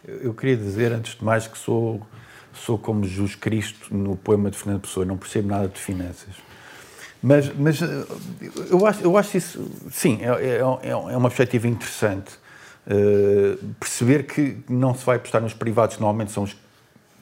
[0.06, 2.06] Eu queria dizer, antes de mais, que sou,
[2.54, 6.36] sou como Jesus Cristo no poema de Fernando Pessoa, não percebo nada de finanças.
[7.22, 8.06] Mas, mas eh,
[8.70, 12.44] eu, acho, eu acho isso, sim, é, é, é, é uma perspectiva interessante.
[12.86, 16.60] Uh, perceber que não se vai apostar nos privados, normalmente são os que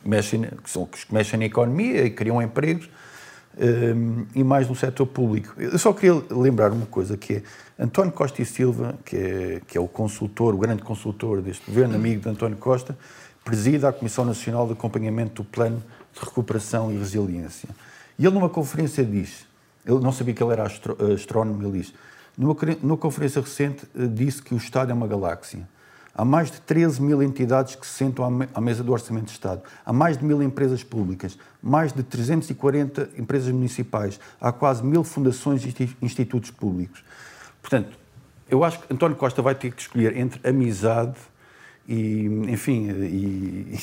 [0.04, 4.76] mexem, que são os que mexem na economia e criam empregos, uh, e mais no
[4.76, 5.54] setor público.
[5.62, 7.44] Eu só queria lembrar uma coisa, que é
[7.78, 11.94] António Costa e Silva, que é, que é o consultor, o grande consultor deste governo,
[11.94, 12.98] amigo de António Costa,
[13.44, 17.70] presida a Comissão Nacional de Acompanhamento do Plano de Recuperação e Resiliência.
[18.18, 19.50] E ele, numa conferência, diz
[19.86, 21.94] ele não sabia que ele era eh, astrónomo, ele diz.
[22.38, 25.68] Numa, numa conferência recente, eh, disse que o Estado é uma galáxia.
[26.14, 29.62] Há mais de 13 mil entidades que se sentam à mesa do Orçamento de Estado.
[29.86, 34.20] Há mais de mil empresas públicas, mais de 340 empresas municipais.
[34.40, 37.02] Há quase mil fundações e institutos públicos.
[37.62, 37.98] Portanto,
[38.50, 41.16] eu acho que António Costa vai ter que escolher entre amizade
[41.88, 43.80] e, enfim, e,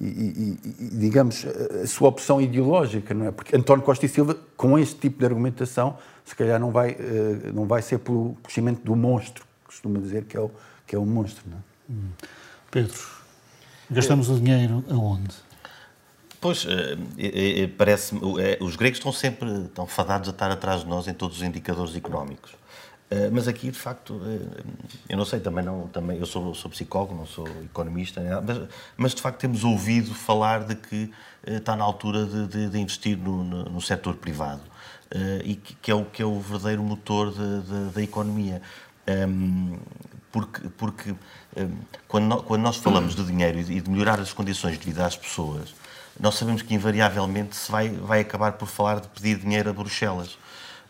[0.00, 1.44] e, e, digamos,
[1.82, 3.30] a sua opção ideológica, não é?
[3.30, 7.50] Porque António Costa e Silva, com este tipo de argumentação, se calhar não vai, eh,
[7.52, 10.50] não vai ser pelo crescimento do monstro, costuma dizer que é o,
[10.86, 11.60] que é o monstro, não é?
[11.90, 12.10] Hum.
[12.70, 12.98] Pedro,
[13.90, 15.34] gastamos o dinheiro aonde?
[16.40, 18.16] Pois, é, é, parece
[18.60, 21.94] os gregos estão sempre estão fadados a estar atrás de nós em todos os indicadores
[21.94, 22.52] económicos.
[23.12, 24.62] Eh, mas aqui, de facto, eh,
[25.06, 29.14] eu não sei, também não, também, eu sou, sou psicólogo, não sou economista, mas, mas,
[29.14, 31.12] de facto temos ouvido falar de que
[31.46, 34.62] eh, está na altura de, de, de investir no, no, no, setor privado
[35.44, 37.34] e que, que, é o, que é o verdadeiro motor
[37.94, 38.62] da economia.
[39.06, 39.78] Ehm,
[40.30, 41.14] porque, porque
[41.54, 41.70] ehm,
[42.08, 45.74] quando, quando nós falamos de dinheiro e de melhorar as condições de vida às pessoas,
[46.18, 50.38] nós sabemos que invariavelmente se vai, vai acabar por falar de pedir dinheiro a Bruxelas.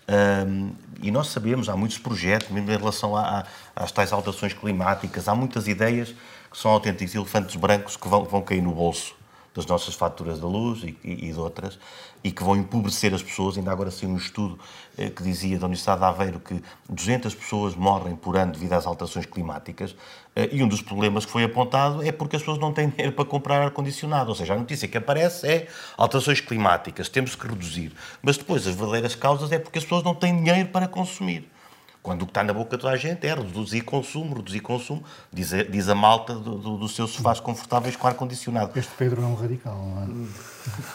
[0.08, 3.40] Um, e nós sabemos, há muitos projetos, mesmo em relação a,
[3.76, 6.14] a, às tais alterações climáticas, há muitas ideias
[6.50, 9.14] que são autênticos elefantes brancos que vão, vão cair no bolso
[9.54, 11.78] das nossas faturas da luz e, e, e de outras,
[12.24, 13.56] e que vão empobrecer as pessoas.
[13.56, 14.58] Ainda agora saiu um estudo
[14.96, 18.86] eh, que dizia da Universidade de Aveiro que 200 pessoas morrem por ano devido às
[18.86, 19.94] alterações climáticas,
[20.34, 23.12] eh, e um dos problemas que foi apontado é porque as pessoas não têm dinheiro
[23.12, 24.30] para comprar ar-condicionado.
[24.30, 27.92] Ou seja, a notícia que aparece é alterações climáticas, temos que reduzir.
[28.22, 31.51] Mas depois as verdadeiras causas é porque as pessoas não têm dinheiro para consumir.
[32.02, 35.04] Quando o que está na boca de toda a gente é reduzir consumo, reduzir consumo,
[35.32, 38.76] diz a, diz a malta do, do, dos seus sofás confortáveis com ar-condicionado.
[38.76, 40.06] Este Pedro é um radical, não é?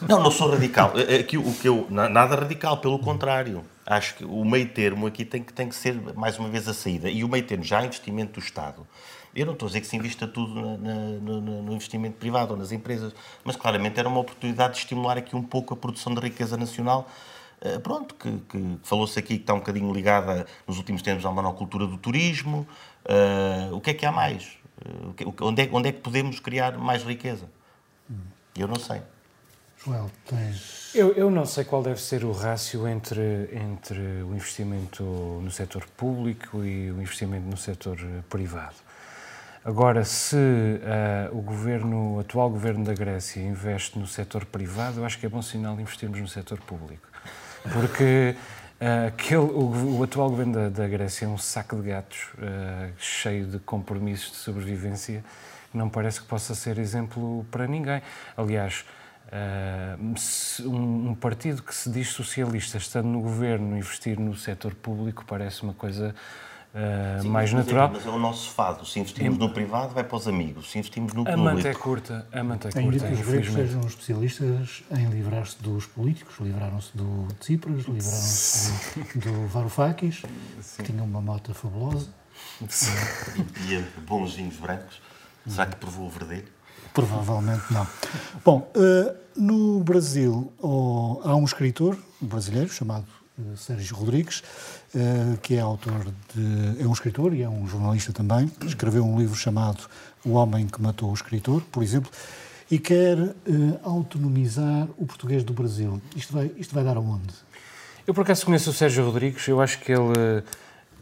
[0.07, 0.93] Não, não sou radical.
[1.19, 3.63] Aqui, o que eu, nada radical, pelo contrário.
[3.85, 6.73] Acho que o meio termo aqui tem que, tem que ser, mais uma vez, a
[6.73, 7.09] saída.
[7.09, 8.85] E o meio termo já investimento do Estado.
[9.33, 12.51] Eu não estou a dizer que se invista tudo na, na, no, no, investimento privado
[12.51, 13.13] ou nas empresas,
[13.45, 17.07] mas claramente era uma oportunidade de estimular aqui um pouco a produção de riqueza nacional
[17.83, 21.87] pronto, que, que falou-se aqui que está um bocadinho ligada nos últimos tempos à monocultura
[21.87, 22.67] do turismo.
[23.07, 24.57] Uh, o que é que há mais?
[24.85, 27.49] Uh, onde, é, onde é que podemos criar mais riqueza?
[28.55, 29.01] Eu não sei.
[29.83, 30.93] Joel, tens...
[30.93, 35.85] Eu, eu não sei qual deve ser o rácio entre, entre o investimento no setor
[35.95, 37.97] público e o investimento no setor
[38.29, 38.75] privado.
[39.63, 45.05] Agora, se uh, o, governo, o atual governo da Grécia investe no setor privado, eu
[45.05, 47.07] acho que é bom sinal investirmos no setor público.
[47.73, 48.35] Porque
[48.81, 52.91] uh, aquele, o, o, atual governo da, da, Grécia é um saco de gatos uh,
[52.97, 55.23] cheio de compromissos de sobrevivência
[55.73, 58.01] não parece que possa ser exemplo para ninguém.
[58.35, 58.85] Aliás,
[60.65, 65.63] um, um partido que se diz socialista, estando no governo, investir no setor público parece
[65.63, 66.15] uma coisa
[66.77, 67.89] Uh, Sim, mais mas natural.
[67.89, 68.85] É, mas é o nosso fado.
[68.85, 70.69] Se investimos no privado, vai para os amigos.
[70.69, 71.49] Se investimos no a público...
[71.49, 72.27] A manta é curta.
[72.31, 76.35] A manta é curta, Ainda que os gregos sejam especialistas em livrar-se dos políticos.
[76.39, 78.71] Livraram-se do Tsipras, livraram-se
[79.15, 80.21] do, do Varoufakis,
[80.77, 82.09] que tinha uma moto fabulosa.
[82.69, 82.91] Sim.
[83.69, 85.01] E, bons vinhos brancos.
[85.47, 86.47] Será que provou o verdelho?
[86.93, 87.87] Provavelmente não.
[88.45, 93.07] Bom, uh, no Brasil oh, há um escritor brasileiro chamado
[93.39, 94.43] uh, Sérgio Rodrigues,
[95.41, 96.81] que é autor de.
[96.81, 98.51] é um escritor e é um jornalista também.
[98.65, 99.87] Escreveu um livro chamado
[100.25, 102.11] O Homem que Matou o Escritor, por exemplo,
[102.69, 103.17] e quer
[103.83, 106.01] autonomizar o português do Brasil.
[106.15, 107.33] Isto vai, isto vai dar aonde?
[108.05, 109.47] Eu, por acaso, conheço o Sérgio Rodrigues.
[109.47, 110.43] Eu acho que ele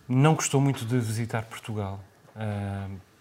[0.09, 1.99] não gostou muito de visitar Portugal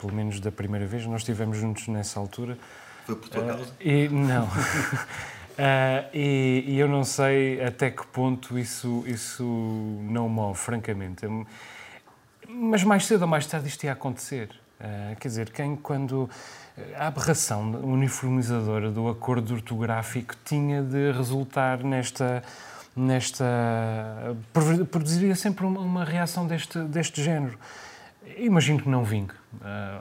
[0.04, 2.58] pelo menos da primeira vez, nós estivemos juntos nessa altura.
[3.06, 3.66] Foi por tua uh?
[3.80, 4.48] E, não.
[5.58, 11.26] uh, e, e, eu não sei até que ponto isso, isso não move, francamente.
[12.48, 14.50] Mas mais cedo ou mais tarde isto ia acontecer.
[14.80, 16.28] Uh, quer dizer, quem quando
[16.96, 22.42] a aberração uniformizadora do acordo ortográfico tinha de resultar nesta
[22.96, 23.44] nesta
[24.90, 27.58] produziria sempre uma, reação deste deste género.
[28.38, 29.34] Imagino que não vingue.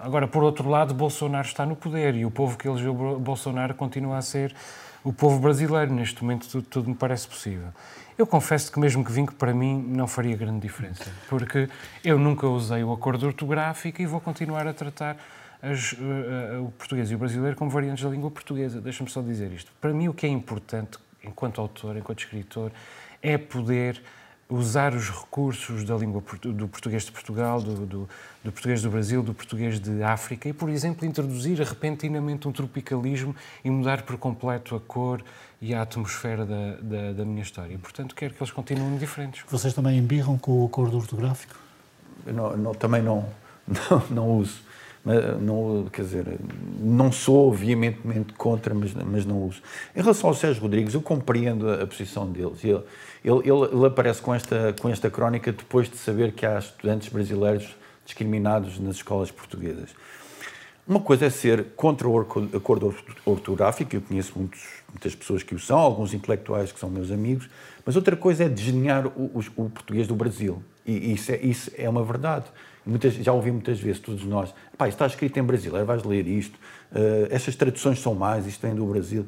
[0.02, 4.18] Agora, por outro lado, Bolsonaro está no poder e o povo que elegeu Bolsonaro continua
[4.18, 4.56] a ser
[5.04, 5.94] o povo brasileiro.
[5.94, 7.70] Neste momento, tudo, tudo me parece possível.
[8.18, 11.68] Eu confesso que, mesmo que vingue, para mim não faria grande diferença, porque
[12.04, 15.18] eu nunca usei o acordo ortográfico e vou continuar a tratar
[15.62, 18.80] as, uh, o português e o brasileiro como variantes da língua portuguesa.
[18.80, 19.72] Deixa-me só dizer isto.
[19.82, 22.72] Para mim, o que é importante, enquanto autor, enquanto escritor,
[23.22, 24.00] é poder
[24.50, 28.10] usar os recursos da língua do português de Portugal, do, do,
[28.44, 33.36] do, português do Brasil, do português de África e, por exemplo, introduzir repentinamente um tropicalismo
[33.64, 35.24] e mudar por completo a cor
[35.62, 37.78] e a atmosfera da, da, da minha história.
[37.78, 39.44] Portanto, quero que eles continuem diferentes.
[39.50, 41.56] Vocês também embirram com o acordo ortográfico?
[42.26, 43.26] Não, não, também não,
[43.68, 44.62] não, não uso.
[45.06, 46.26] Mas não, quer dizer,
[46.80, 49.62] não sou veementemente contra, mas, mas não uso.
[49.94, 52.64] Em relação ao Sérgio Rodrigues, eu compreendo a, a posição deles.
[52.64, 52.82] Ele,
[53.24, 57.76] ele, ele, aparece com esta, com esta crónica depois de saber que há estudantes brasileiros
[58.06, 59.90] discriminados nas escolas portuguesas.
[60.86, 62.94] Uma coisa é ser contra o acordo
[63.26, 67.50] ortográfico, eu conheço muitos, muitas pessoas que o são, alguns intelectuais que são meus amigos,
[67.86, 70.62] mas outra coisa é desdenhar o, o, o português do Brasil.
[70.86, 72.46] E isso é, isso é uma verdade.
[72.86, 76.28] Muitas, já ouvi muitas vezes, todos nós, pá, isto está escrito em brasileiro, vais ler
[76.28, 76.56] isto,
[76.92, 79.26] uh, estas traduções são mais, isto vem do Brasil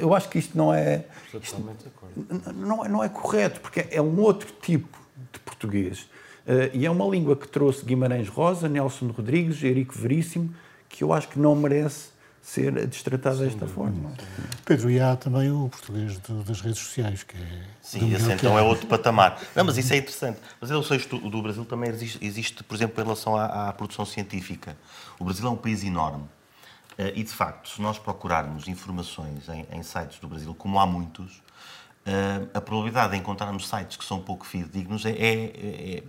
[0.00, 1.04] eu acho que isto não é.
[1.40, 1.62] Isto
[2.54, 4.98] não, é, não é correto, porque é um outro tipo
[5.32, 6.02] de português.
[6.46, 10.54] Uh, e é uma língua que trouxe Guimarães Rosa, Nelson Rodrigues, Eurico Veríssimo,
[10.88, 12.10] que eu acho que não merece
[12.46, 14.12] ser destratada desta forma.
[14.64, 17.62] Pedro, e há também o português de, das redes sociais, que é.
[17.82, 19.36] Sim, esse então é outro patamar.
[19.52, 20.38] Não, mas isso é interessante.
[20.60, 23.72] Mas eu sei que do Brasil também existe, existe por exemplo, em relação à, à
[23.72, 24.76] produção científica.
[25.18, 26.22] O Brasil é um país enorme
[26.96, 30.86] eh, e, de facto, se nós procurarmos informações em, em sites do Brasil, como há
[30.86, 31.42] muitos,
[32.06, 36.02] eh, a probabilidade de encontrarmos sites que são pouco fidedignos é, é, é,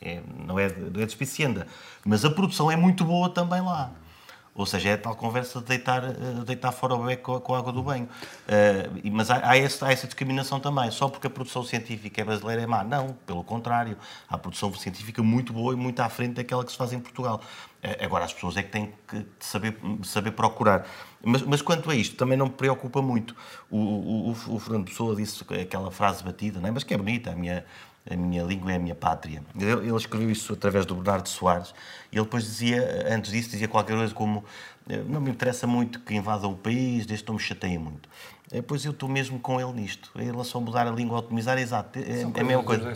[0.00, 1.66] é, não, é, não é despicienda.
[2.04, 3.90] Mas a produção é muito boa também lá.
[4.56, 6.14] Ou seja, é a tal conversa de deitar, eh,
[6.46, 8.04] deitar fora o bebê com, a água do banho.
[8.04, 10.90] Uh, mas há, há, esse, há, essa discriminação também.
[10.90, 12.82] Só porque a produção científica é brasileira é má.
[12.82, 13.98] Não, pelo contrário.
[14.26, 17.42] Há produção científica muito boa e muito à frente daquela que se faz em Portugal.
[17.84, 20.86] Uh, agora, as pessoas é que têm que saber, saber procurar.
[21.22, 23.36] Mas, mas quanto a isto, também não me preocupa muito.
[23.70, 26.70] O, o, o Fernando Pessoa disse aquela frase batida, não é?
[26.70, 27.32] mas que é bonita.
[27.32, 27.62] A minha,
[28.08, 29.42] a minha língua é a minha pátria.
[29.58, 31.74] Ele, ele, escreveu isso através do Bernardo Soares
[32.12, 34.44] e ele depois dizia, antes disso, dizia qualquer coisa como
[34.88, 38.08] eh, não me interessa muito que invadam o país, desde que não me chateiem muito.
[38.52, 40.10] Eh, pois eu estou mesmo com ele nisto.
[40.16, 41.98] Em relação a mudar a língua, otimizar, é exato.
[41.98, 42.92] É, é a mesma coisa.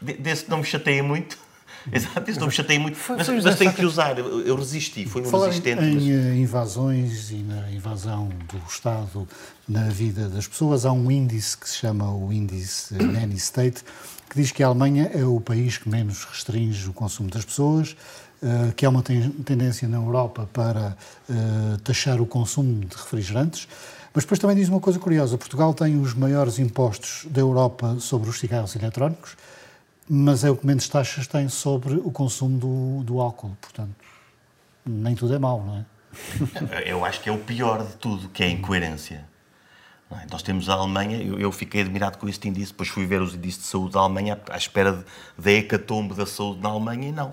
[0.00, 1.36] Desde que não me chateiem muito,
[1.92, 4.18] Exato, isso não me chatei muito, mas, mas tenho que usar.
[4.18, 5.82] Eu, resisti, foi um Falar resistente.
[5.82, 6.08] Em, mas...
[6.08, 9.28] Eh, invasões e na invasão do Estado
[9.68, 13.82] na vida das pessoas, há um índice que se chama o índice Nanny State,
[14.34, 17.96] que diz que a Alemanha é o país que menos restringe o consumo das pessoas,
[18.42, 20.96] eh, que há uma tendência na Europa para
[21.30, 23.68] eh, taxar o consumo de refrigerantes.
[24.12, 28.28] Mas depois também diz uma coisa curiosa: Portugal tem os maiores impostos da Europa sobre
[28.28, 29.36] os cigarros eletrónicos,
[30.08, 33.56] mas é o que menos taxas tem sobre o consumo do, do álcool.
[33.60, 33.94] Portanto,
[34.84, 36.90] nem tudo é mau, não é?
[36.90, 39.24] Eu acho que é o pior de tudo, que é a incoerência.
[40.10, 40.26] É?
[40.30, 43.34] Nós temos a Alemanha, eu, eu, fiquei admirado com este índice, depois fui ver os
[43.34, 45.04] índices de saúde da Alemanha à espera
[45.36, 47.32] da hecatombe da saúde na Alemanha e não.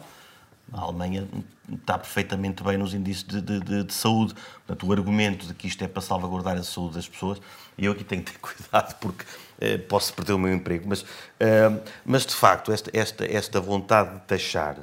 [0.72, 1.28] A Alemanha
[1.70, 4.34] está perfeitamente bem nos índices de, de, de, de, saúde.
[4.66, 7.42] Portanto, o argumento de que isto é para salvaguardar a saúde das pessoas,
[7.78, 9.26] eu aqui tenho que ter cuidado porque
[9.60, 11.06] eh, posso perder o meu emprego, mas,
[11.40, 11.72] eh,
[12.06, 14.78] mas de facto, esta, esta, esta vontade de taxar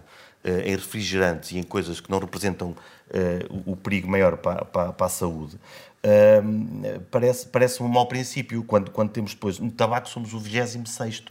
[0.45, 2.77] eh, em refrigerantes e em coisas que não representam
[3.11, 5.59] eh, o, o, perigo maior para, para, para a saúde,
[7.11, 11.25] Parece, parece um mau princípio, quando, quando temos depois, no tabaco somos o 26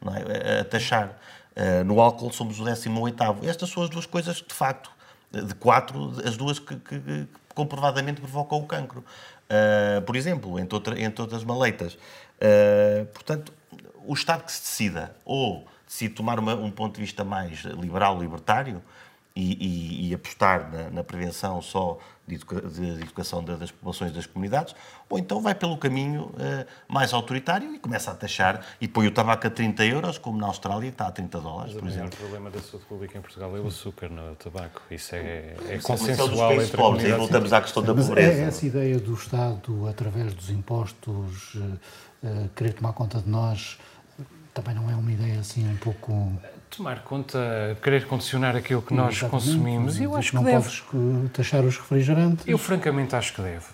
[0.00, 0.60] não é?
[0.60, 1.18] a taxar.
[1.54, 4.90] Uh, no álcool somos o 18 Estas são as duas coisas que, de facto,
[5.30, 9.04] de quatro, as duas que, que, que comprovadamente provocam o cancro.
[9.44, 11.94] Uh, por exemplo, entre, outra, entre outras maleitas.
[11.94, 13.52] Uh, portanto,
[14.04, 18.18] o Estado que se decida, ou se tomar uma, um ponto de vista mais liberal,
[18.18, 18.82] libertário,
[19.34, 24.26] e, e, e apostar na, na, prevenção só de, educa de educação das populações das
[24.26, 24.74] comunidades,
[25.08, 29.10] ou então vai pelo caminho uh, mais autoritário e começa a taxar e põe o
[29.10, 32.14] tabaco a 30 euros, como na Austrália está a 30 dólares, Mas por exemplo.
[32.14, 34.82] O problema da saúde pública em Portugal é o açúcar no tabaco.
[34.90, 38.42] Isso é, é consensual entre a pobres, Aí voltamos à questão da Mas pobreza.
[38.42, 41.78] É essa ideia do Estado, através dos impostos, uh,
[42.22, 43.78] uh, querer tomar conta de nós,
[44.52, 46.32] também não é uma ideia assim um pouco
[46.76, 49.30] tomar conta, querer condicionar aquilo que nós Exatamente.
[49.30, 50.00] consumimos.
[50.00, 50.64] Eu acho que não deve.
[50.64, 52.46] podes taxar os refrigerantes.
[52.46, 53.66] Eu francamente acho que deve.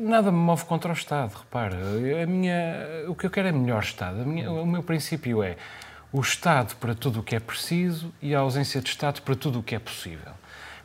[0.00, 1.76] Nada me move contra o Estado, repara.
[2.22, 4.24] A minha, o que eu quero é melhor Estado.
[4.24, 5.56] Minha, o meu princípio é
[6.12, 9.58] o Estado para tudo o que é preciso e a ausência de Estado para tudo
[9.58, 10.32] o que é possível.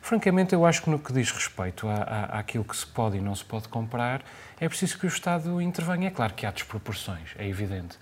[0.02, 3.20] Francamente, eu acho que no que diz respeito à, à, àquilo que se pode e
[3.20, 4.22] não se pode comprar,
[4.60, 6.08] é preciso que o Estado intervenha.
[6.08, 7.96] É claro que há desproporções, é evidente.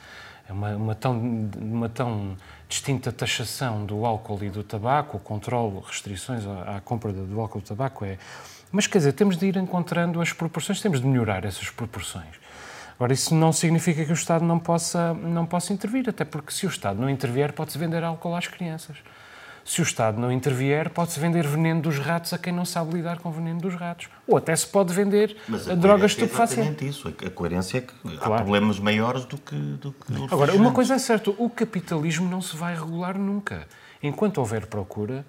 [0.51, 2.37] É uma, uma, tão, uma tão
[2.69, 7.61] distinta taxação do álcool e do tabaco, o controle, restrições à, à compra do álcool
[7.61, 8.19] e do tabaco é.
[8.73, 12.35] Mas quer dizer, temos de ir encontrando as proporções, temos de melhorar essas proporções.
[12.97, 16.67] Agora, isso não significa que o Estado não possa, não possa intervir, até porque se
[16.67, 18.97] o Estado não intervier, pode-se vender álcool às crianças.
[19.71, 23.21] Se o Estado não intervier, pode-se vender veneno dos ratos a quem não sabe lidar
[23.21, 24.09] com o veneno dos ratos.
[24.27, 25.37] Ou até se pode vender
[25.79, 26.83] drogas estupefacientes.
[26.83, 27.29] É exatamente isso.
[27.29, 28.35] A coerência é que claro.
[28.35, 32.43] há problemas maiores do que, do que Agora, uma coisa é certa, o capitalismo não
[32.43, 33.69] se vai regular nunca.
[34.03, 35.25] Enquanto houver procura,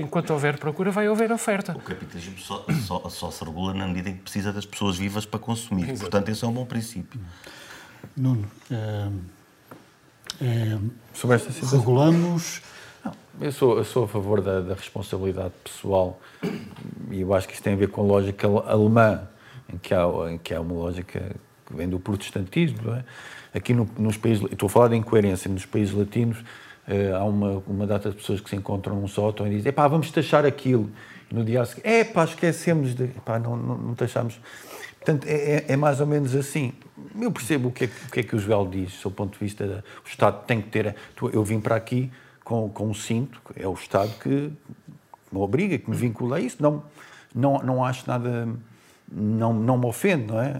[0.00, 1.72] enquanto houver procura, vai haver oferta.
[1.76, 5.26] O capitalismo só, só, só, se regula na medida em que precisa das pessoas vivas
[5.26, 5.90] para consumir.
[5.90, 6.00] Exato.
[6.00, 7.20] Portanto, esse é um bom princípio.
[8.16, 9.08] Nuno, é,
[10.40, 10.78] é,
[11.12, 12.62] sobre esta situação, regulamos
[13.40, 16.20] eu sou, eu sou a favor da, da, responsabilidade pessoal
[17.10, 19.28] e eu acho que isso tem a ver com lógica alemã,
[19.72, 21.34] em que há, em que há uma lógica
[21.66, 22.92] que vem do protestantismo.
[22.92, 23.04] É?
[23.54, 27.62] Aqui no, nos países, estou a falar de incoerência, nos países latinos uh, há uma,
[27.66, 30.90] uma data de pessoas que se encontram num sótão e dizem epá, vamos taxar aquilo.
[31.30, 33.04] E no dia a seguir, epá, esquecemos de...
[33.04, 34.40] Epá, não, não, não taxamos.
[34.98, 36.72] Portanto, é, é, é, mais ou menos assim.
[37.20, 39.38] Eu percebo o que é, o que, é que o Joel diz, do ponto de
[39.38, 39.76] vista da...
[40.04, 40.94] O Estado tem que ter...
[41.32, 42.10] Eu vim para aqui
[42.44, 44.52] com, com um cinto, é o Estado que
[45.30, 46.56] me obriga, que me vincula a isso.
[46.60, 46.82] Não,
[47.34, 48.48] não, não acho nada.
[49.14, 50.54] Não, não me ofende, não é?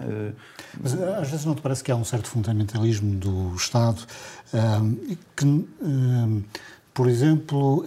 [0.79, 4.05] Mas às vezes não te parece que há um certo fundamentalismo do Estado
[4.53, 5.67] um, que,
[6.93, 7.83] por exemplo,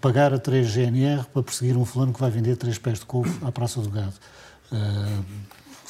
[0.00, 3.30] pagar a 3 GNR para perseguir um fulano que vai vender três pés de couve
[3.44, 4.14] à Praça do Gado?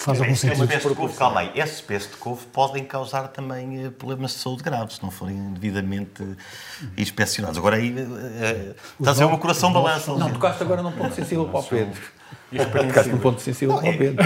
[0.04, 0.64] Faz algum sentido.
[0.64, 4.38] Espécie de couve, calma aí, essas espécies de couve podem causar também eh, problemas de
[4.38, 6.22] saúde graves, se não forem devidamente
[6.96, 7.56] inspecionados.
[7.58, 10.14] Agora aí uh, está a ser uma coração balança.
[10.14, 12.00] Não, tocaste agora num ponto sensível para o Pedro.
[12.50, 14.24] Tocaste num ponto sensível para o Pedro.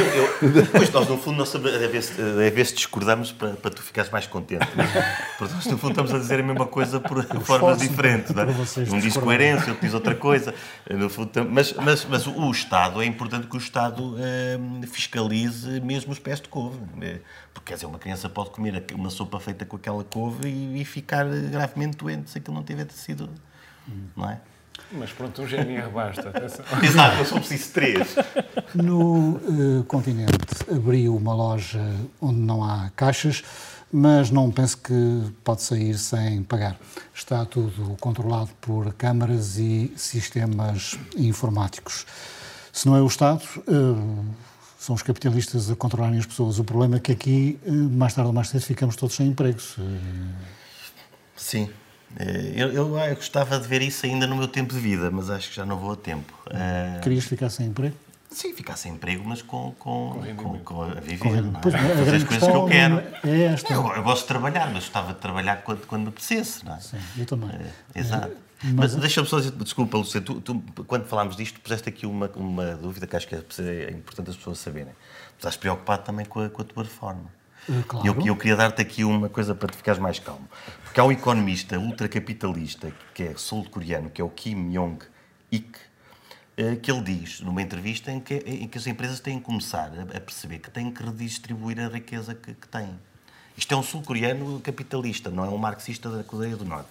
[0.53, 4.67] Depois nós, no fundo, nós, ver se discordamos para, para tu ficares mais contente.
[5.39, 8.35] Porque nós, no fundo, estamos a dizer a mesma coisa por formas diferentes.
[8.35, 8.47] Não é?
[8.93, 10.55] Um diz coerência, outro diz outra coisa.
[10.91, 16.13] No fundo, mas, mas, mas o Estado, é importante que o Estado eh, fiscalize mesmo
[16.13, 16.79] os pés de couve.
[17.01, 17.21] Eh,
[17.55, 20.85] porque, quer dizer, uma criança pode comer uma sopa feita com aquela couve e, e
[20.85, 23.31] ficar gravemente doente se aquilo não tiver sido.
[24.17, 24.41] Não é?
[24.91, 26.33] Mas pronto, um GNR basta.
[26.83, 28.17] Exato, eu só preciso três.
[28.75, 30.39] No uh, continente
[30.73, 31.83] abriu uma loja
[32.21, 33.43] onde não há caixas,
[33.93, 36.77] mas não penso que pode sair sem pagar.
[37.15, 42.07] Está tudo controlado por câmaras e sistemas informáticos.
[42.73, 44.25] Se não é o Estado, uh,
[44.79, 46.59] são os capitalistas a controlarem as pessoas.
[46.59, 49.77] O problema é que aqui, uh, mais tarde ou mais cedo, ficamos todos sem empregos.
[51.37, 51.69] Sim.
[52.17, 55.31] Eh, eu, eu, eu, gostava de ver isso ainda no meu tempo de vida, mas
[55.31, 56.33] acho que já não vou a tempo.
[56.47, 57.01] Uh...
[57.01, 57.95] Querias ficar sem emprego?
[58.31, 61.61] Sim, ficar sem emprego, mas com, com, com, com a viver, Com- é?
[61.63, 63.03] pois, a Fazer as coisas que eu quero.
[63.25, 63.73] é esta.
[63.73, 66.81] Eu, eu gosto de trabalhar, mas gostava de trabalhar quando, quando apetecesse, não é?
[66.81, 67.51] Sim, eu também.
[67.51, 68.49] É, Exato.
[68.75, 72.75] Mas, deixa-me só dizer, desculpa, Lúcia, tu, tu, quando falámos disto, puseste aqui uma, uma
[72.75, 74.93] dúvida que acho que é, é importante as pessoas saberem.
[75.37, 77.31] Estás preocupado também com a, com a tua reforma.
[77.69, 78.05] Eh, claro.
[78.05, 80.49] E eu, eu queria dar-te aqui uma coisa para te ficares mais calmo.
[80.89, 85.79] Porque há um economista ultracapitalista, que é sul-coreano, que é o Kim Jong-ik,
[86.57, 89.93] eh, que ele diz, numa entrevista, em que, em que as empresas têm que começar
[90.01, 92.99] a, perceber que têm que redistribuir a riqueza que, que têm.
[93.55, 96.89] Isto é um sul-coreano capitalista, não é um marxista da Coreia do Norte.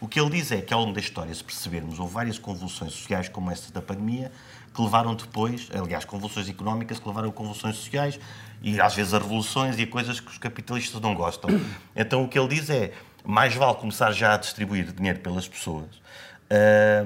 [0.00, 2.94] O que ele diz é que, ao longo da história, se percebermos, houve várias convulsões
[2.94, 4.32] sociais, como esta da pandemia,
[4.74, 8.20] que levaram depois, aliás, convulsões económicas que levaram a convulsões sociais
[8.60, 11.48] e, às vezes, a revoluções e a coisas que os capitalistas não gostam.
[11.94, 12.92] Então, o que ele diz é,
[13.26, 15.88] mais vale começar já a distribuir dinheiro pelas pessoas,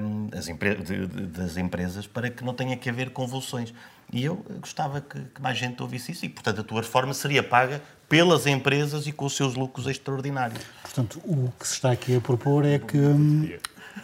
[0.01, 3.73] hum, as empre- de- de- das empresas, para que não tenha que haver convulsões.
[4.13, 7.41] E eu gostava que, que mais gente ouvisse isso e, portanto, a tua reforma seria
[7.41, 10.59] paga pelas empresas e com os seus lucros extraordinários.
[10.81, 13.49] Portanto, o que se está aqui a propor é que hum,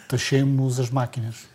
[0.08, 1.46] taxemos as máquinas.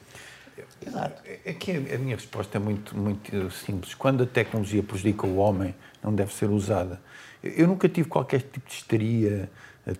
[1.48, 3.94] Aqui a minha resposta é muito, muito simples.
[3.94, 7.00] Quando a tecnologia prejudica o homem, não deve ser usada.
[7.42, 9.48] Eu nunca tive qualquer tipo de histeria eh,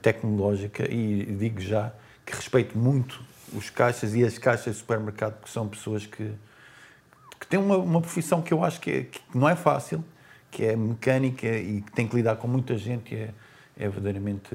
[0.00, 1.92] tecnológica e digo já
[2.24, 3.20] que respeito muito
[3.52, 6.32] os caixas e as caixas de supermercado, porque são pessoas que,
[7.40, 10.02] que têm uma, uma profissão que eu acho que, é- que não é fácil,
[10.50, 13.30] que é mecânica e que tem que lidar com muita gente e é,
[13.76, 14.48] é verdadeiramente.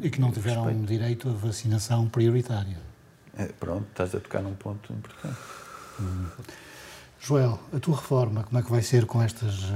[0.00, 0.86] E que não tiveram Respeito.
[0.86, 2.76] direito a vacinação prioritária.
[3.38, 5.38] eh, Pronto, estás a tocar num ponto importante.
[7.20, 9.54] Joel, a tua reforma, como é que vai ser com estas.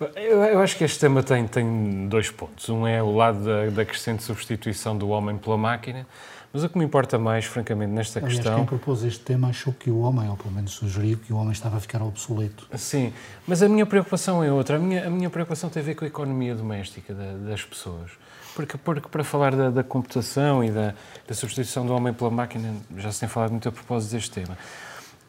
[0.00, 2.68] Eu, eu acho que este tema tem, tem dois pontos.
[2.68, 6.04] Um é o lado da, da crescente substituição do homem pela máquina,
[6.52, 8.56] mas o que me importa mais, francamente, nesta Aliás, questão.
[8.56, 11.52] quem propôs este tema achou que o homem, ou pelo menos sugeriu que o homem
[11.52, 12.66] estava a ficar obsoleto.
[12.76, 13.12] Sim,
[13.46, 14.76] mas a minha preocupação é outra.
[14.76, 18.10] A minha, a minha preocupação tem a ver com a economia doméstica da- das pessoas.
[18.54, 20.94] Porque, porque para falar da, da computação e da,
[21.26, 24.56] da substituição do homem pela máquina, já se tem falado muito a propósito deste tema.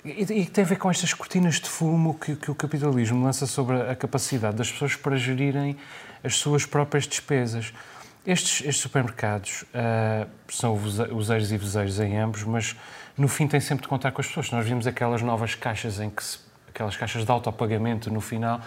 [0.05, 3.47] E, e tem a ver com estas cortinas de fumo que, que o capitalismo lança
[3.47, 5.75] sobre a capacidade das pessoas para gerirem
[6.23, 7.73] as suas próprias despesas.
[8.25, 12.75] Estes, estes supermercados ah, são use- useiros e veseiros em ambos, mas
[13.17, 14.51] no fim têm sempre de contar com as pessoas.
[14.51, 18.61] Nós vimos aquelas novas caixas em que se, aquelas caixas de autopagamento no final,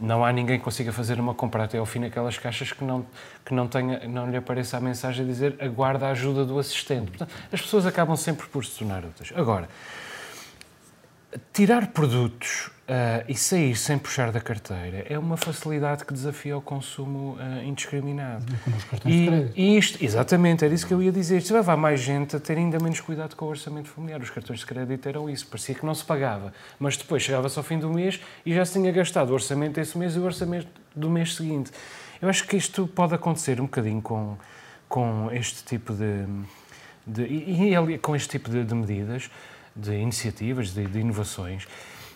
[0.00, 3.06] não há ninguém que consiga fazer uma compra até ao fim naquelas caixas que não,
[3.44, 7.10] que não, tenha, não lhe apareça a mensagem a dizer aguarda a ajuda do assistente.
[7.10, 9.32] Portanto, as pessoas acabam sempre por se tornar úteis.
[9.36, 9.68] Agora,
[11.52, 16.60] tirar produtos ah, e sair sem puxar da carteira é uma facilidade que desafia o
[16.60, 18.44] consumo ah, indiscriminado.
[18.64, 19.52] como os cartões de E, crédito.
[19.56, 21.38] e isto, exatamente, era isso que eu ia dizer.
[21.38, 24.20] Isto leva mais gente a ter ainda menos cuidado com o orçamento familiar.
[24.20, 25.46] Os cartões de crédito eram isso.
[25.46, 26.52] Parecia que não se pagava.
[26.78, 29.96] Mas depois chegava-se ao fim do mês e já se tinha gastado o orçamento desse
[29.96, 31.70] mês e o orçamento do mês seguinte.
[32.20, 34.36] Eu acho que isto pode acontecer um bocadinho com,
[34.88, 36.24] com este tipo de.
[37.06, 39.30] de e, e com este tipo de, de medidas,
[39.74, 41.66] de iniciativas, de, de inovações.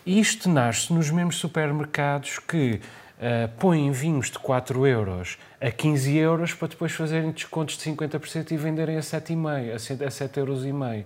[0.05, 2.79] E isto nasce nos mesmos supermercados que
[3.19, 8.51] ah, põem vinhos de 4 euros a 15 euros para depois fazerem descontos de 50%
[8.51, 11.03] e venderem a 7,5, a 7 a 7 euros e meio.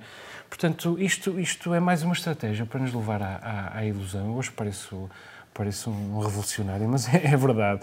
[0.49, 4.35] Portanto, isto, isto é mais uma estratégia para nos levar à, à, à ilusão.
[4.35, 5.09] Hoje pareço,
[5.53, 7.81] pareço um revolucionário, mas é, é verdade.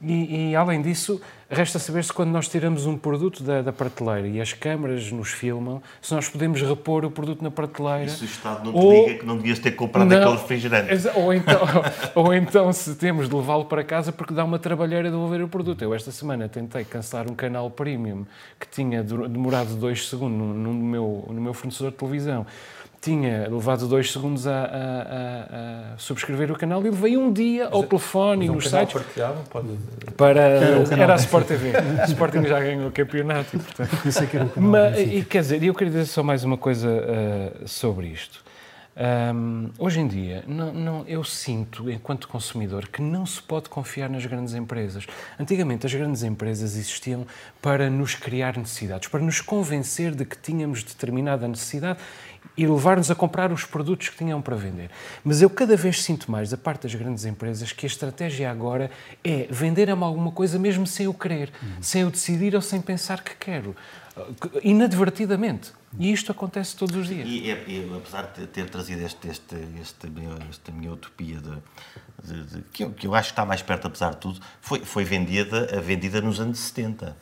[0.00, 4.28] E, e, além disso, resta saber se quando nós tiramos um produto da, da prateleira
[4.28, 8.04] e as câmaras nos filmam, se nós podemos repor o produto na prateleira.
[8.04, 10.16] E se o Estado não te Ou- diga que não devias ter comprado Não.
[10.18, 11.08] aquele refrigerante?
[11.14, 11.60] Ou então,
[12.14, 15.80] ou então se temos de levá-lo para casa porque dá uma trabalheira devolver o produto.
[15.80, 18.26] Eu esta semana tentei cancelar um canal premium
[18.60, 22.46] que tinha demorado dois segundos no, no meu, no meu fornecedor de televisão.
[23.06, 27.68] Tinha levado dois segundos a, a- a- a subscrever o canal e levei um dia
[27.68, 29.00] ao telefone e um nos sites
[29.48, 29.68] pode...
[30.16, 30.40] para.
[30.40, 31.02] Era o canal.
[31.04, 31.70] Era a Sport TV.
[32.00, 33.96] O Sporting já ganhou o campeonato e, portanto.
[34.02, 36.58] Pensei que era o canal Mas, e quer dizer, eu queria dizer só mais uma
[36.58, 38.44] coisa ah, sobre isto.
[38.98, 44.08] Ahm, hoje em dia, não, não- eu sinto, enquanto consumidor, que não se pode confiar
[44.08, 45.06] nas grandes empresas.
[45.38, 47.26] Antigamente, as grandes empresas existiam
[47.60, 51.98] para nos criar necessidades, para nos convencer de que tínhamos determinada necessidade
[52.56, 54.90] e levar-nos a comprar os produtos que tinham para vender.
[55.24, 58.90] Mas eu cada vez sinto mais, da parte das grandes empresas, que a estratégia agora
[59.22, 63.34] é vender-me alguma coisa mesmo sem eu querer, sem eu decidir ou sem pensar que
[63.36, 63.76] quero,
[64.62, 65.72] inadvertidamente.
[65.98, 67.26] E isto acontece todos os dias.
[67.28, 70.08] E, e apesar de ter- trazido este, este, este
[70.50, 73.86] esta minha utopia de, de- de- que, eu, que eu acho que está mais perto,
[73.86, 77.16] apesar de tudo, foi, foi vendida, vendida nos anos 70.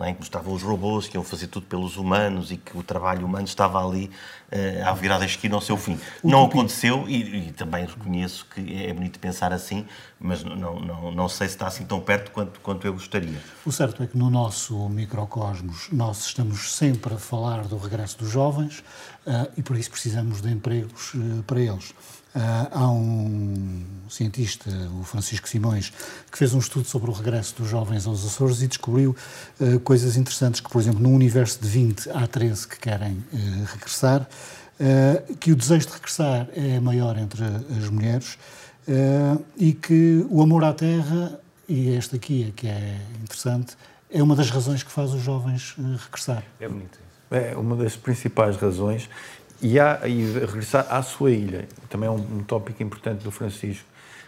[0.00, 0.14] Não é?
[0.14, 3.44] que mostravam os robôs que iam fazer tudo pelos humanos e que o trabalho humano
[3.44, 4.10] estava ali
[4.50, 6.00] uh, à virada da esquina ao seu fim.
[6.24, 9.86] Não aconteceu e, e, também reconheço que é bonito pensar assim,
[10.18, 13.38] mas não, não, não sei se está assim tão perto quanto, quanto eu gostaria.
[13.66, 18.30] O certo é que no nosso microcosmos nós estamos sempre a falar do regresso dos
[18.30, 18.78] jovens
[19.26, 21.94] uh, e por isso precisamos de empregos uh, para eles.
[22.32, 24.70] Uh, há um cientista,
[25.00, 25.92] o Francisco Simões,
[26.30, 29.16] que fez um estudo sobre o regresso dos jovens aos Açores e descobriu
[29.60, 33.64] uh, coisas interessantes, que, por exemplo, num universo de 20 há 13 que querem uh,
[33.72, 34.28] regressar,
[35.38, 38.38] que o desejo de regressar é maior entre as mulheres
[39.54, 43.76] e que o amor à terra, e este aqui é que é interessante,
[44.10, 45.76] é uma das razões que faz os jovens
[46.06, 46.42] regressar.
[46.58, 46.98] É bonito.
[47.30, 49.06] É uma das principais razões
[49.62, 53.84] e, há, e regressar à sua ilha, também é um, um tópico importante do Francisco.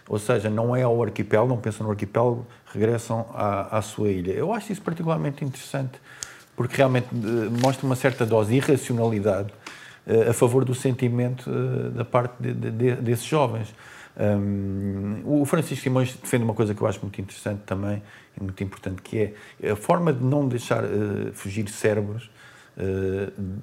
[0.07, 4.31] Ou seja, não é ao arquipélago, não pensam no arquipélago, regressam à, à sua ilha.
[4.31, 5.93] Eu acho isso particularmente interessante,
[6.55, 9.51] porque realmente uh, mostra uma certa dose de irracionalidade
[10.05, 13.73] uh, a favor do sentimento uh, da parte de, de, de, desses jovens.
[14.15, 18.03] Um, o Francisco Simões defende uma coisa que eu acho muito interessante também,
[18.39, 20.83] e muito importante, que é a forma de não deixar
[21.33, 22.32] fugir cérebros eh,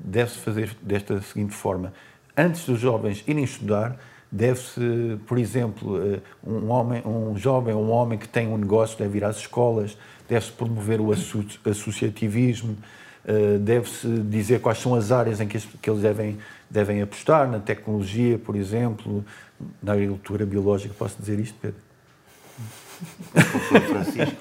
[0.04, 1.92] deve-se fazer desta seguinte forma.
[2.36, 3.98] Antes dos jovens irem estudar,
[4.30, 8.96] deve-se, por exemplo, eh, um, homem, um jovem ou um homem que tem um negócio
[8.96, 9.96] deve ir às escolas,
[10.28, 12.76] deve-se promover o associativismo,
[13.26, 15.58] eh, deve-se dizer quais são as áreas em que,
[15.90, 16.38] eles devem,
[16.70, 19.24] devem apostar, na tecnologia, por exemplo,
[19.82, 20.94] na agricultura biológica.
[20.96, 21.89] Posso dizer isto, Pedro?
[23.88, 24.36] Francisco,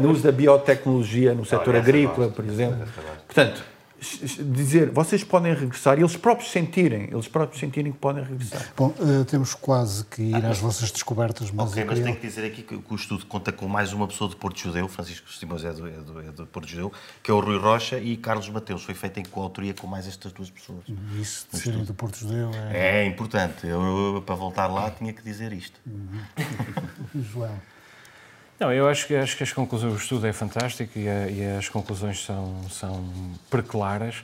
[0.00, 2.86] no uso da biotecnologia no setor agrícola, por exemplo.
[3.26, 3.62] Portanto,
[4.44, 8.72] dizer, vocês podem regressar e eles próprios sentirem, eles próprios sentirem que podem regressar.
[8.76, 11.70] Bom, uh, temos quase que ir às vossas descobertas, mas...
[11.70, 14.30] Ok, mas tenho que dizer aqui que, que, o estudo conta com mais uma pessoa
[14.30, 16.92] de Porto Judeu, Francisco Simões é do, é, do, é do Porto Judeu,
[17.22, 18.82] que é o Rui Rocha e Carlos Mateus.
[18.82, 20.84] Foi feito em coautoria com mais estas duas pessoas.
[21.20, 23.02] Isso de serem do Porto Judeu é...
[23.02, 23.66] É importante.
[23.66, 25.78] Eu, eu, para voltar lá, tinha que dizer isto.
[25.86, 26.20] Uhum.
[27.32, 27.58] João.
[28.60, 31.56] Não, eu acho que, acho que as conclusões, o estudo é fantástico e, a, e
[31.56, 33.02] as conclusões são, são
[33.48, 34.16] preclaras.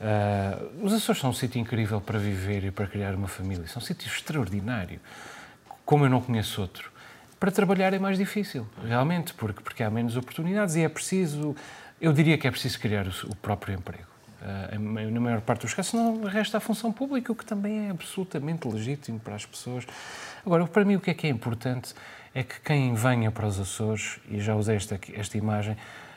[0.00, 3.66] Uh, os Açores são um sítio incrível para viver e para criar uma família.
[3.66, 4.98] São um sítio extraordinário,
[5.84, 6.90] como eu não conheço outro.
[7.38, 11.54] Para trabalhar é mais difícil, realmente, porque, porque há menos oportunidades e é preciso,
[12.00, 14.08] eu diria que é preciso criar o, o próprio emprego.
[14.40, 17.90] Uh, na maior parte dos casos, não resta a função pública, o que também é
[17.90, 19.84] absolutamente legítimo para as pessoas.
[20.46, 21.94] Agora, para mim, o que é que é importante
[22.36, 25.74] é que quem venha para os Açores, e já usei esta, esta imagem,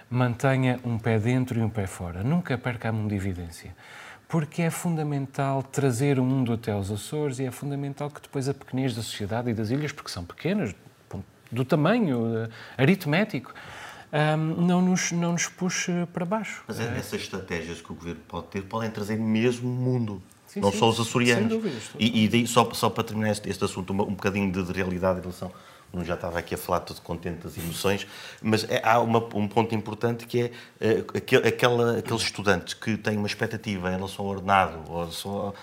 [0.09, 2.21] mantenha um pé dentro e um pé fora.
[2.21, 3.73] Nunca perca a mundividência.
[4.27, 8.53] Porque é fundamental trazer o mundo até aos Açores e é fundamental que depois a
[8.53, 10.75] pequenez da sociedade e das ilhas, porque são pequenas,
[11.49, 13.53] do tamanho uh, aritmético,
[14.11, 16.65] um, não, nos, não nos puxe para baixo.
[16.67, 20.21] Mas essas estratégias que o governo pode ter podem trazer mesmo o mundo.
[20.49, 21.49] Sim, não sim, só os açorianos.
[21.49, 24.51] Sem dúvida, e, e daí, só, só para terminar este, este assunto, um, um bocadinho
[24.51, 25.51] de, de realidade em relação
[25.91, 28.05] não já estava aqui a falar todo contente das emoções,
[28.41, 32.95] mas é, há uma, um ponto importante que é uh, aquele, aquela, aqueles estudantes que
[32.95, 35.55] têm uma expectativa em relação ao ordenado ou ao,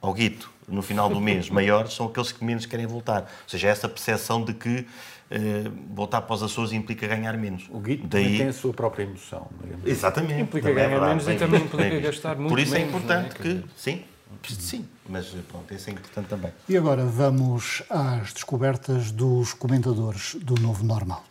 [0.00, 3.22] ao guito no final do mês maior, são aqueles que menos querem voltar.
[3.22, 7.68] Ou seja, essa percepção de que uh, voltar para os Açores implica ganhar menos.
[7.68, 8.38] O guito Daí...
[8.38, 9.48] tem a sua própria emoção.
[9.84, 10.42] Exatamente.
[10.42, 12.96] Implica é ganhar é menos e também implica gastar muito Por isso é menos, é
[12.96, 13.42] importante é?
[13.42, 14.04] que, sim,
[14.48, 16.52] Sim, mas pronto, isso é importante também.
[16.68, 21.24] E agora vamos às descobertas dos comentadores do novo normal.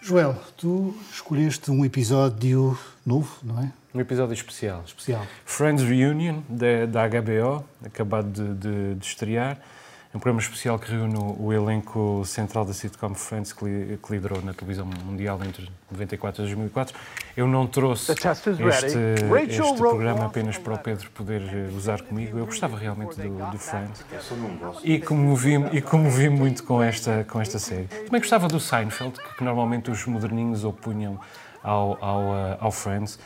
[0.00, 3.72] Joel, tu escolheste um episódio novo, não é?
[3.92, 4.84] Um episódio especial.
[4.86, 5.26] Especial.
[5.44, 9.58] Friends Reunion, da, da HBO, acabado de, de, de estrear
[10.14, 14.40] um programa especial que reúne o elenco central da sitcom Friends, que, li, que liderou
[14.42, 16.96] na televisão mundial entre 94 e 2004.
[17.36, 18.98] Eu não trouxe este,
[19.48, 22.38] este programa apenas para o Pedro poder eh, usar comigo.
[22.38, 24.04] Eu gostava realmente do, do Friends
[24.82, 27.84] e comovi-me e comovi muito com esta, com esta série.
[27.84, 31.20] Também gostava do Seinfeld, que, que normalmente os moderninhos opunham
[31.62, 33.18] ao, ao, eh, ao Friends.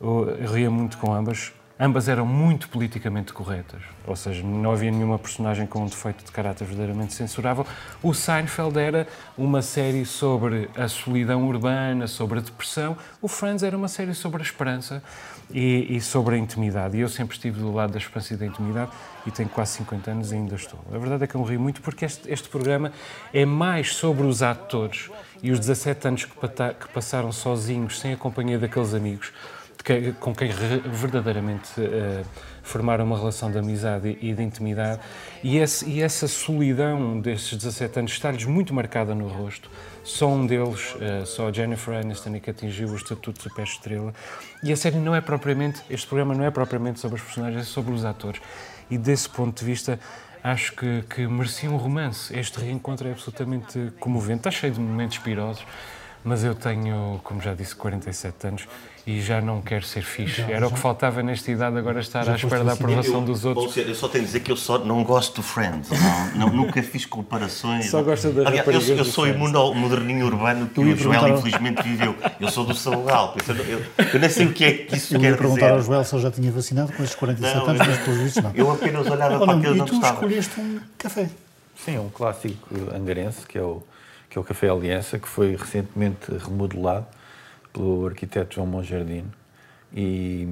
[0.00, 1.52] Eu ria muito com ambas.
[1.78, 6.30] Ambas eram muito politicamente corretas, ou seja, não havia nenhuma personagem com um defeito de
[6.30, 7.66] caráter verdadeiramente censurável.
[8.00, 12.96] O Seinfeld era uma série sobre a solidão urbana, sobre a depressão.
[13.20, 15.02] O Friends era uma série sobre a esperança
[15.50, 16.96] e, e sobre a intimidade.
[16.96, 18.92] E eu sempre estive do lado da esperança e da intimidade
[19.26, 20.78] e tenho quase 50 anos e ainda estou.
[20.94, 22.92] A verdade é que eu me ri muito porque este, este programa
[23.32, 25.10] é mais sobre os atores
[25.42, 29.32] e os 17 anos que, que passaram sozinhos, sem a companhia daqueles amigos
[29.84, 32.24] que, com quem verdadeiramente uh,
[32.62, 35.00] formaram uma relação de amizade e de intimidade.
[35.42, 39.70] E, esse, e essa solidão destes 17 anos está-lhes muito marcada no rosto.
[40.02, 44.14] Só um deles, uh, só Jennifer Aniston, que atingiu o estatuto de super-estrela.
[44.62, 47.64] E a série não é propriamente, este programa não é propriamente sobre os personagens, é
[47.64, 48.40] sobre os atores.
[48.90, 50.00] E desse ponto de vista,
[50.42, 52.34] acho que, que merecia um romance.
[52.34, 54.40] Este reencontro é absolutamente comovente.
[54.40, 55.64] Está cheio de momentos pirosos,
[56.24, 58.68] mas eu tenho, como já disse, 47 anos
[59.06, 60.40] e já não quero ser fixe.
[60.40, 60.66] Já, Era já.
[60.68, 63.76] o que faltava nesta idade, agora estar à espera da aprovação eu, dos outros.
[63.76, 65.90] eu só tenho a dizer que eu só não gosto do Friends.
[65.90, 67.90] Não, não, nunca fiz comparações.
[67.90, 71.82] Só gosta das Aliás, eu, eu sou imuno ao moderninho urbano que o Joel infelizmente
[71.82, 72.16] viveu.
[72.40, 73.82] Eu sou do Salugal, eu, eu,
[74.14, 75.26] eu nem sei o que é que isso eu quer dizer.
[75.26, 77.86] Eu ia perguntar ao Joel se ele já tinha vacinado com estes 47 não, anos,
[77.86, 78.52] mas pelos vistos não.
[78.54, 80.06] Eu apenas olhava oh, para aquilo que não gostava.
[80.06, 81.28] E tu escolheste um café.
[81.84, 83.82] Sim, um clássico angarense, que é o,
[84.34, 87.06] que é o Café Aliança, que foi recentemente remodelado
[87.72, 89.24] pelo arquiteto João Monjardim
[89.94, 90.48] e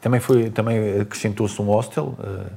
[0.00, 2.50] também, foi, também acrescentou-se um hostel, uh,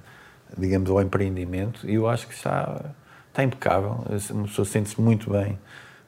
[0.58, 2.93] digamos, ao empreendimento, e eu acho que está,
[3.28, 4.06] está impecável.
[4.32, 5.60] Uma pessoa sente-se muito bem,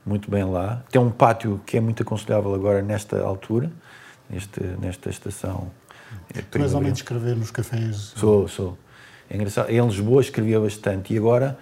[0.06, 0.82] muito bem lá.
[0.90, 3.70] Tem um pátio que é muito aconselhável agora nesta altura,
[4.30, 5.70] neste, nesta estação.
[6.50, 8.14] Tu és homem de escrever nos cafés?
[8.16, 8.78] Sou, sou.
[9.30, 9.70] É engraçado.
[9.70, 11.58] Em Lisboa escrevia bastante e agora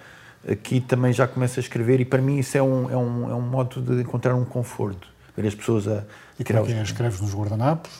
[0.46, 3.34] aqui também já começo a escrever e para mim isso é um, é um, é
[3.34, 5.08] um modo de encontrar um conforto.
[5.36, 6.04] Ver as pessoas a,
[6.38, 6.82] e como é que é?
[6.82, 7.90] Escreves nos guardanapos?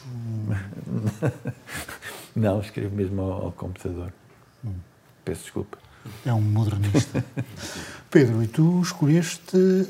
[2.35, 4.13] Não, escrevo mesmo ao, ao computador.
[4.65, 4.75] Hum.
[5.25, 5.79] Peço desculpa.
[6.25, 7.25] É um modernista.
[8.11, 9.89] Pedro, e tu escolheste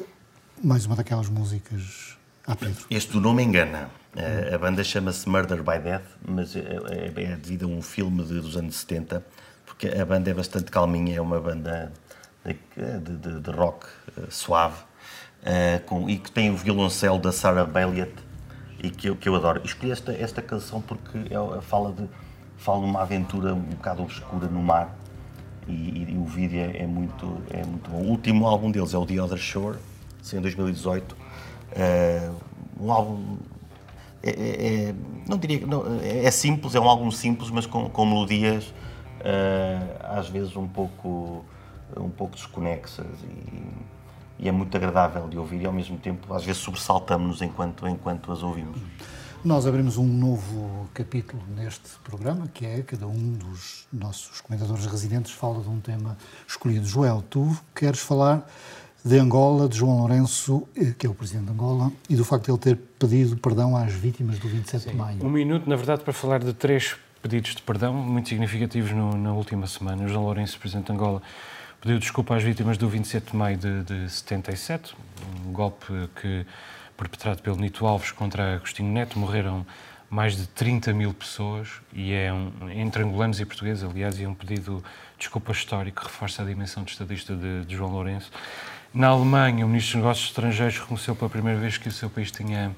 [0.62, 2.16] mais uma daquelas músicas.
[2.46, 2.86] Ah, Pedro.
[2.90, 3.90] Este do nome engana.
[4.16, 4.54] Hum.
[4.54, 8.40] A banda chama-se Murder by Death, mas é, é, é devido a um filme de,
[8.40, 9.24] dos anos 70,
[9.66, 11.92] porque a banda é bastante calminha, é uma banda
[12.44, 13.86] de, de, de rock
[14.16, 14.82] uh, suave,
[15.42, 18.12] uh, com, e que tem o violoncelo da Sarah Bailey
[18.82, 19.60] e que eu, que eu adoro.
[19.64, 22.08] Escolhi esta, esta canção porque é, fala de
[22.58, 24.94] fala de uma aventura um bocado obscura no mar
[25.66, 27.98] e, e, e o vídeo é, é, muito, é muito bom.
[27.98, 29.78] O último álbum deles é o The Other Shore,
[30.32, 31.12] em 2018.
[31.12, 32.34] Uh,
[32.80, 33.38] um álbum.
[34.22, 34.94] É, é, é,
[35.28, 40.18] não diria não, é, é simples, é um álbum simples, mas com, com melodias uh,
[40.18, 41.44] às vezes um pouco,
[41.96, 46.44] um pouco desconexas e, e é muito agradável de ouvir e ao mesmo tempo às
[46.44, 48.78] vezes sobressaltamos-nos enquanto, enquanto as ouvimos.
[49.44, 55.30] Nós abrimos um novo capítulo neste programa, que é cada um dos nossos comentadores residentes
[55.30, 56.84] fala de um tema escolhido.
[56.84, 58.44] Joel, tu queres falar
[59.04, 62.46] de Angola, de João Lourenço, eh, que é o presidente de Angola, e do facto
[62.46, 64.90] de ele ter pedido perdão às vítimas do 27 Sim.
[64.90, 65.24] de maio.
[65.24, 69.32] Um minuto, na verdade, para falar de três pedidos de perdão muito significativos no, na
[69.32, 70.04] última semana.
[70.04, 71.22] O João Lourenço, presidente de Angola,
[71.80, 74.94] pediu desculpa às vítimas do 27 de maio de, de 77,
[75.46, 75.86] um golpe
[76.20, 76.44] que,
[76.96, 79.64] perpetrado pelo Nito Alves contra Agostinho Neto, morreram
[80.10, 84.28] mais de 30 mil pessoas e é um, entre angolanos e portugueses, aliás, e é
[84.28, 88.30] um pedido de desculpa histórico que reforça a dimensão de estadista de, de João Lourenço.
[88.92, 92.30] Na Alemanha, o Ministro dos Negócios Estrangeiros reconheceu pela primeira vez que o seu país
[92.30, 92.74] tinha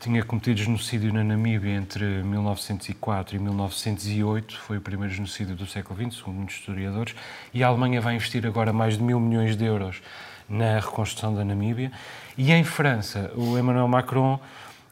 [0.00, 5.98] tinha cometido genocídio na Namíbia entre 1904 e 1908, foi o primeiro genocídio do século
[5.98, 7.14] XX, segundo muitos historiadores,
[7.52, 10.02] e a Alemanha vai investir agora mais de mil milhões de euros
[10.48, 11.90] na reconstrução da Namíbia.
[12.36, 14.38] E em França, o Emmanuel Macron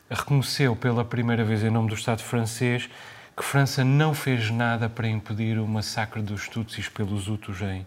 [0.09, 2.89] reconheceu pela primeira vez em nome do Estado francês
[3.37, 7.87] que França não fez nada para impedir o massacre dos Tutsis pelos Hutus em,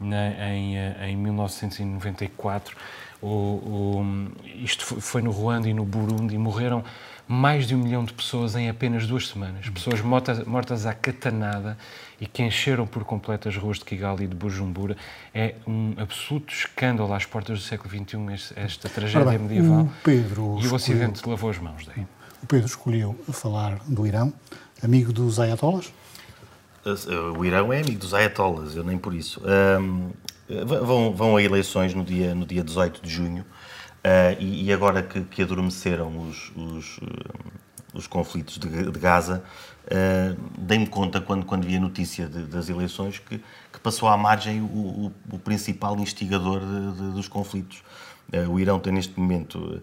[0.00, 2.76] em, em 1994
[3.22, 4.04] o, o,
[4.62, 6.84] isto foi no Ruanda e no Burundi e morreram
[7.28, 9.68] mais de um milhão de pessoas em apenas duas semanas.
[9.68, 11.78] Pessoas mortas, mortas à catanada
[12.20, 14.96] e que encheram por completo as ruas de Kigali e de Bujumbura.
[15.32, 19.82] É um absoluto escândalo às portas do século XXI, esta tragédia bem, medieval.
[19.82, 22.06] O Pedro e o Ocidente escolheu, lavou as mãos daí.
[22.42, 24.32] O Pedro escolheu falar do Irão,
[24.82, 25.92] amigo dos ayatollahs?
[27.38, 29.40] O Irão é amigo dos ayatollahs, eu nem por isso.
[29.80, 30.10] Um,
[30.66, 33.44] Vão, vão a eleições no dia, no dia 18 de junho
[34.02, 37.08] uh, e, e, agora que, que adormeceram os, os, uh,
[37.94, 39.42] os conflitos de, de Gaza,
[39.86, 43.38] uh, dei-me conta, quando, quando vi a notícia de, das eleições, que,
[43.72, 47.82] que, passou à margem o, o, o principal instigador de, dos conflitos.
[48.32, 49.82] Uh, o Irão tem neste momento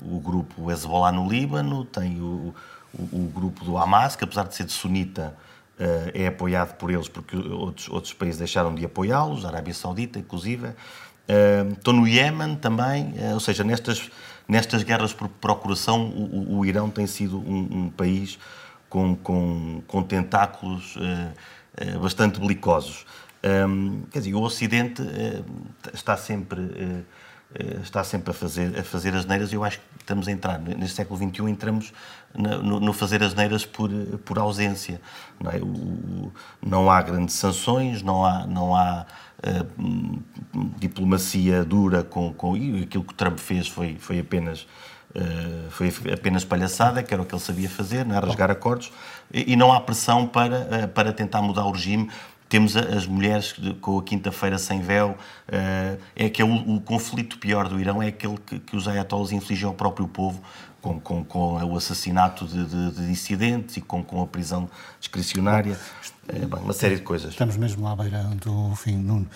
[0.00, 2.54] o grupo Hezbollah no Líbano, tem o,
[2.94, 5.36] o, grupo do Hamas, que apesar de ser de sunita,
[6.14, 10.68] é apoiado por eles porque outros, outros países deixaram de apoiá-los, a Arábia Saudita, inclusive.
[11.76, 14.10] Estou no Iémen também, uh, ou seja, nestas,
[14.46, 18.38] nestas guerras por procuração, o, o Irão tem sido um, um país
[18.88, 20.96] com, com, com tentáculos
[22.00, 23.04] bastante belicosos.
[24.10, 25.02] Quer dizer, o Ocidente
[25.92, 27.02] está sempre eh,
[27.82, 30.58] está sempre a fazer, a fazer as neiras e eu acho que estamos a entrar,
[30.58, 31.92] neste século XXI, entramos
[32.34, 33.90] no, no fazer as neiras por,
[34.24, 35.00] por ausência.
[35.40, 35.56] Não, é?
[35.58, 36.32] o,
[36.64, 39.06] não há grandes sanções, não há, não há
[39.38, 40.22] uh,
[40.78, 42.56] diplomacia dura com, com.
[42.56, 44.66] E aquilo que o Trump fez foi, foi apenas.
[45.14, 48.18] Uh, foi apenas palhaçada, que era o que ele sabia fazer, não é?
[48.18, 48.90] rasgar acordos,
[49.32, 52.10] e, e não há pressão para, uh, para tentar mudar o regime
[52.54, 55.18] temos as mulheres com a quinta-feira sem véu.
[55.48, 58.86] Eh, é que é o, o, conflito pior do Irão é aquele que, que os
[58.86, 60.40] ayatollahs infligem ao próprio povo,
[60.80, 65.76] com, com, com o assassinato de, de, de, dissidentes e com, com a prisão discricionária.
[66.28, 67.30] É, bem, uma série de coisas.
[67.30, 68.98] Estamos mesmo à beira do fim.
[68.98, 69.28] Nuno,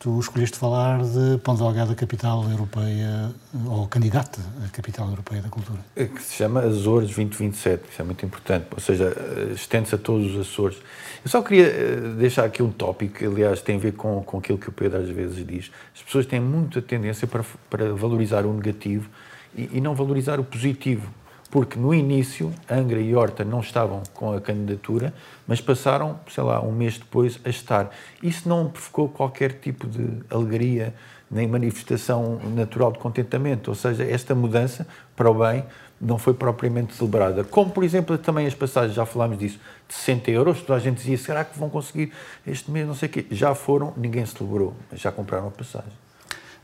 [0.00, 3.30] Tu escolheste falar de Ponta Delgada, capital europeia,
[3.66, 5.78] ou candidata à capital europeia da cultura.
[5.94, 9.14] É que se chama Açores 2027, isso é muito importante, ou seja,
[9.54, 10.78] estende-se a todos os Açores.
[11.22, 14.38] Eu só queria eh, deixar aqui um tópico, que aliás tem a ver com, com
[14.38, 15.70] aquilo que o Pedro às vezes diz.
[15.94, 19.06] As pessoas têm muita tendência para, para valorizar o negativo
[19.54, 21.12] e, e não valorizar o positivo
[21.50, 25.12] porque no início Angra e Horta não estavam com a candidatura,
[25.46, 27.90] mas passaram, sei lá, um mês depois a estar.
[28.22, 30.94] Isso não provocou qualquer tipo de alegria
[31.30, 35.64] nem manifestação natural de contentamento, ou seja, esta mudança para o bem
[36.00, 37.44] não foi propriamente celebrada.
[37.44, 40.96] Como, por exemplo, também as passagens, já falámos disso, de 60 euros, toda a gente
[40.96, 42.12] dizia, será que vão conseguir
[42.46, 43.26] este mês, não sei o quê.
[43.30, 45.92] Já foram, ninguém celebrou, já compraram a passagem.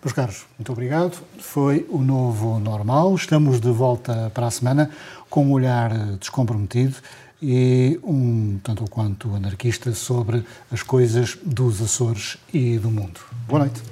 [0.06, 1.18] Meus caros, muito obrigado.
[1.40, 3.12] Foi o novo normal.
[3.16, 4.88] Estamos de volta para a semana
[5.28, 6.94] com um olhar descomprometido
[7.42, 13.18] e um tanto quanto anarquista sobre as coisas dos Açores e do mundo.
[13.48, 13.82] Boa noite.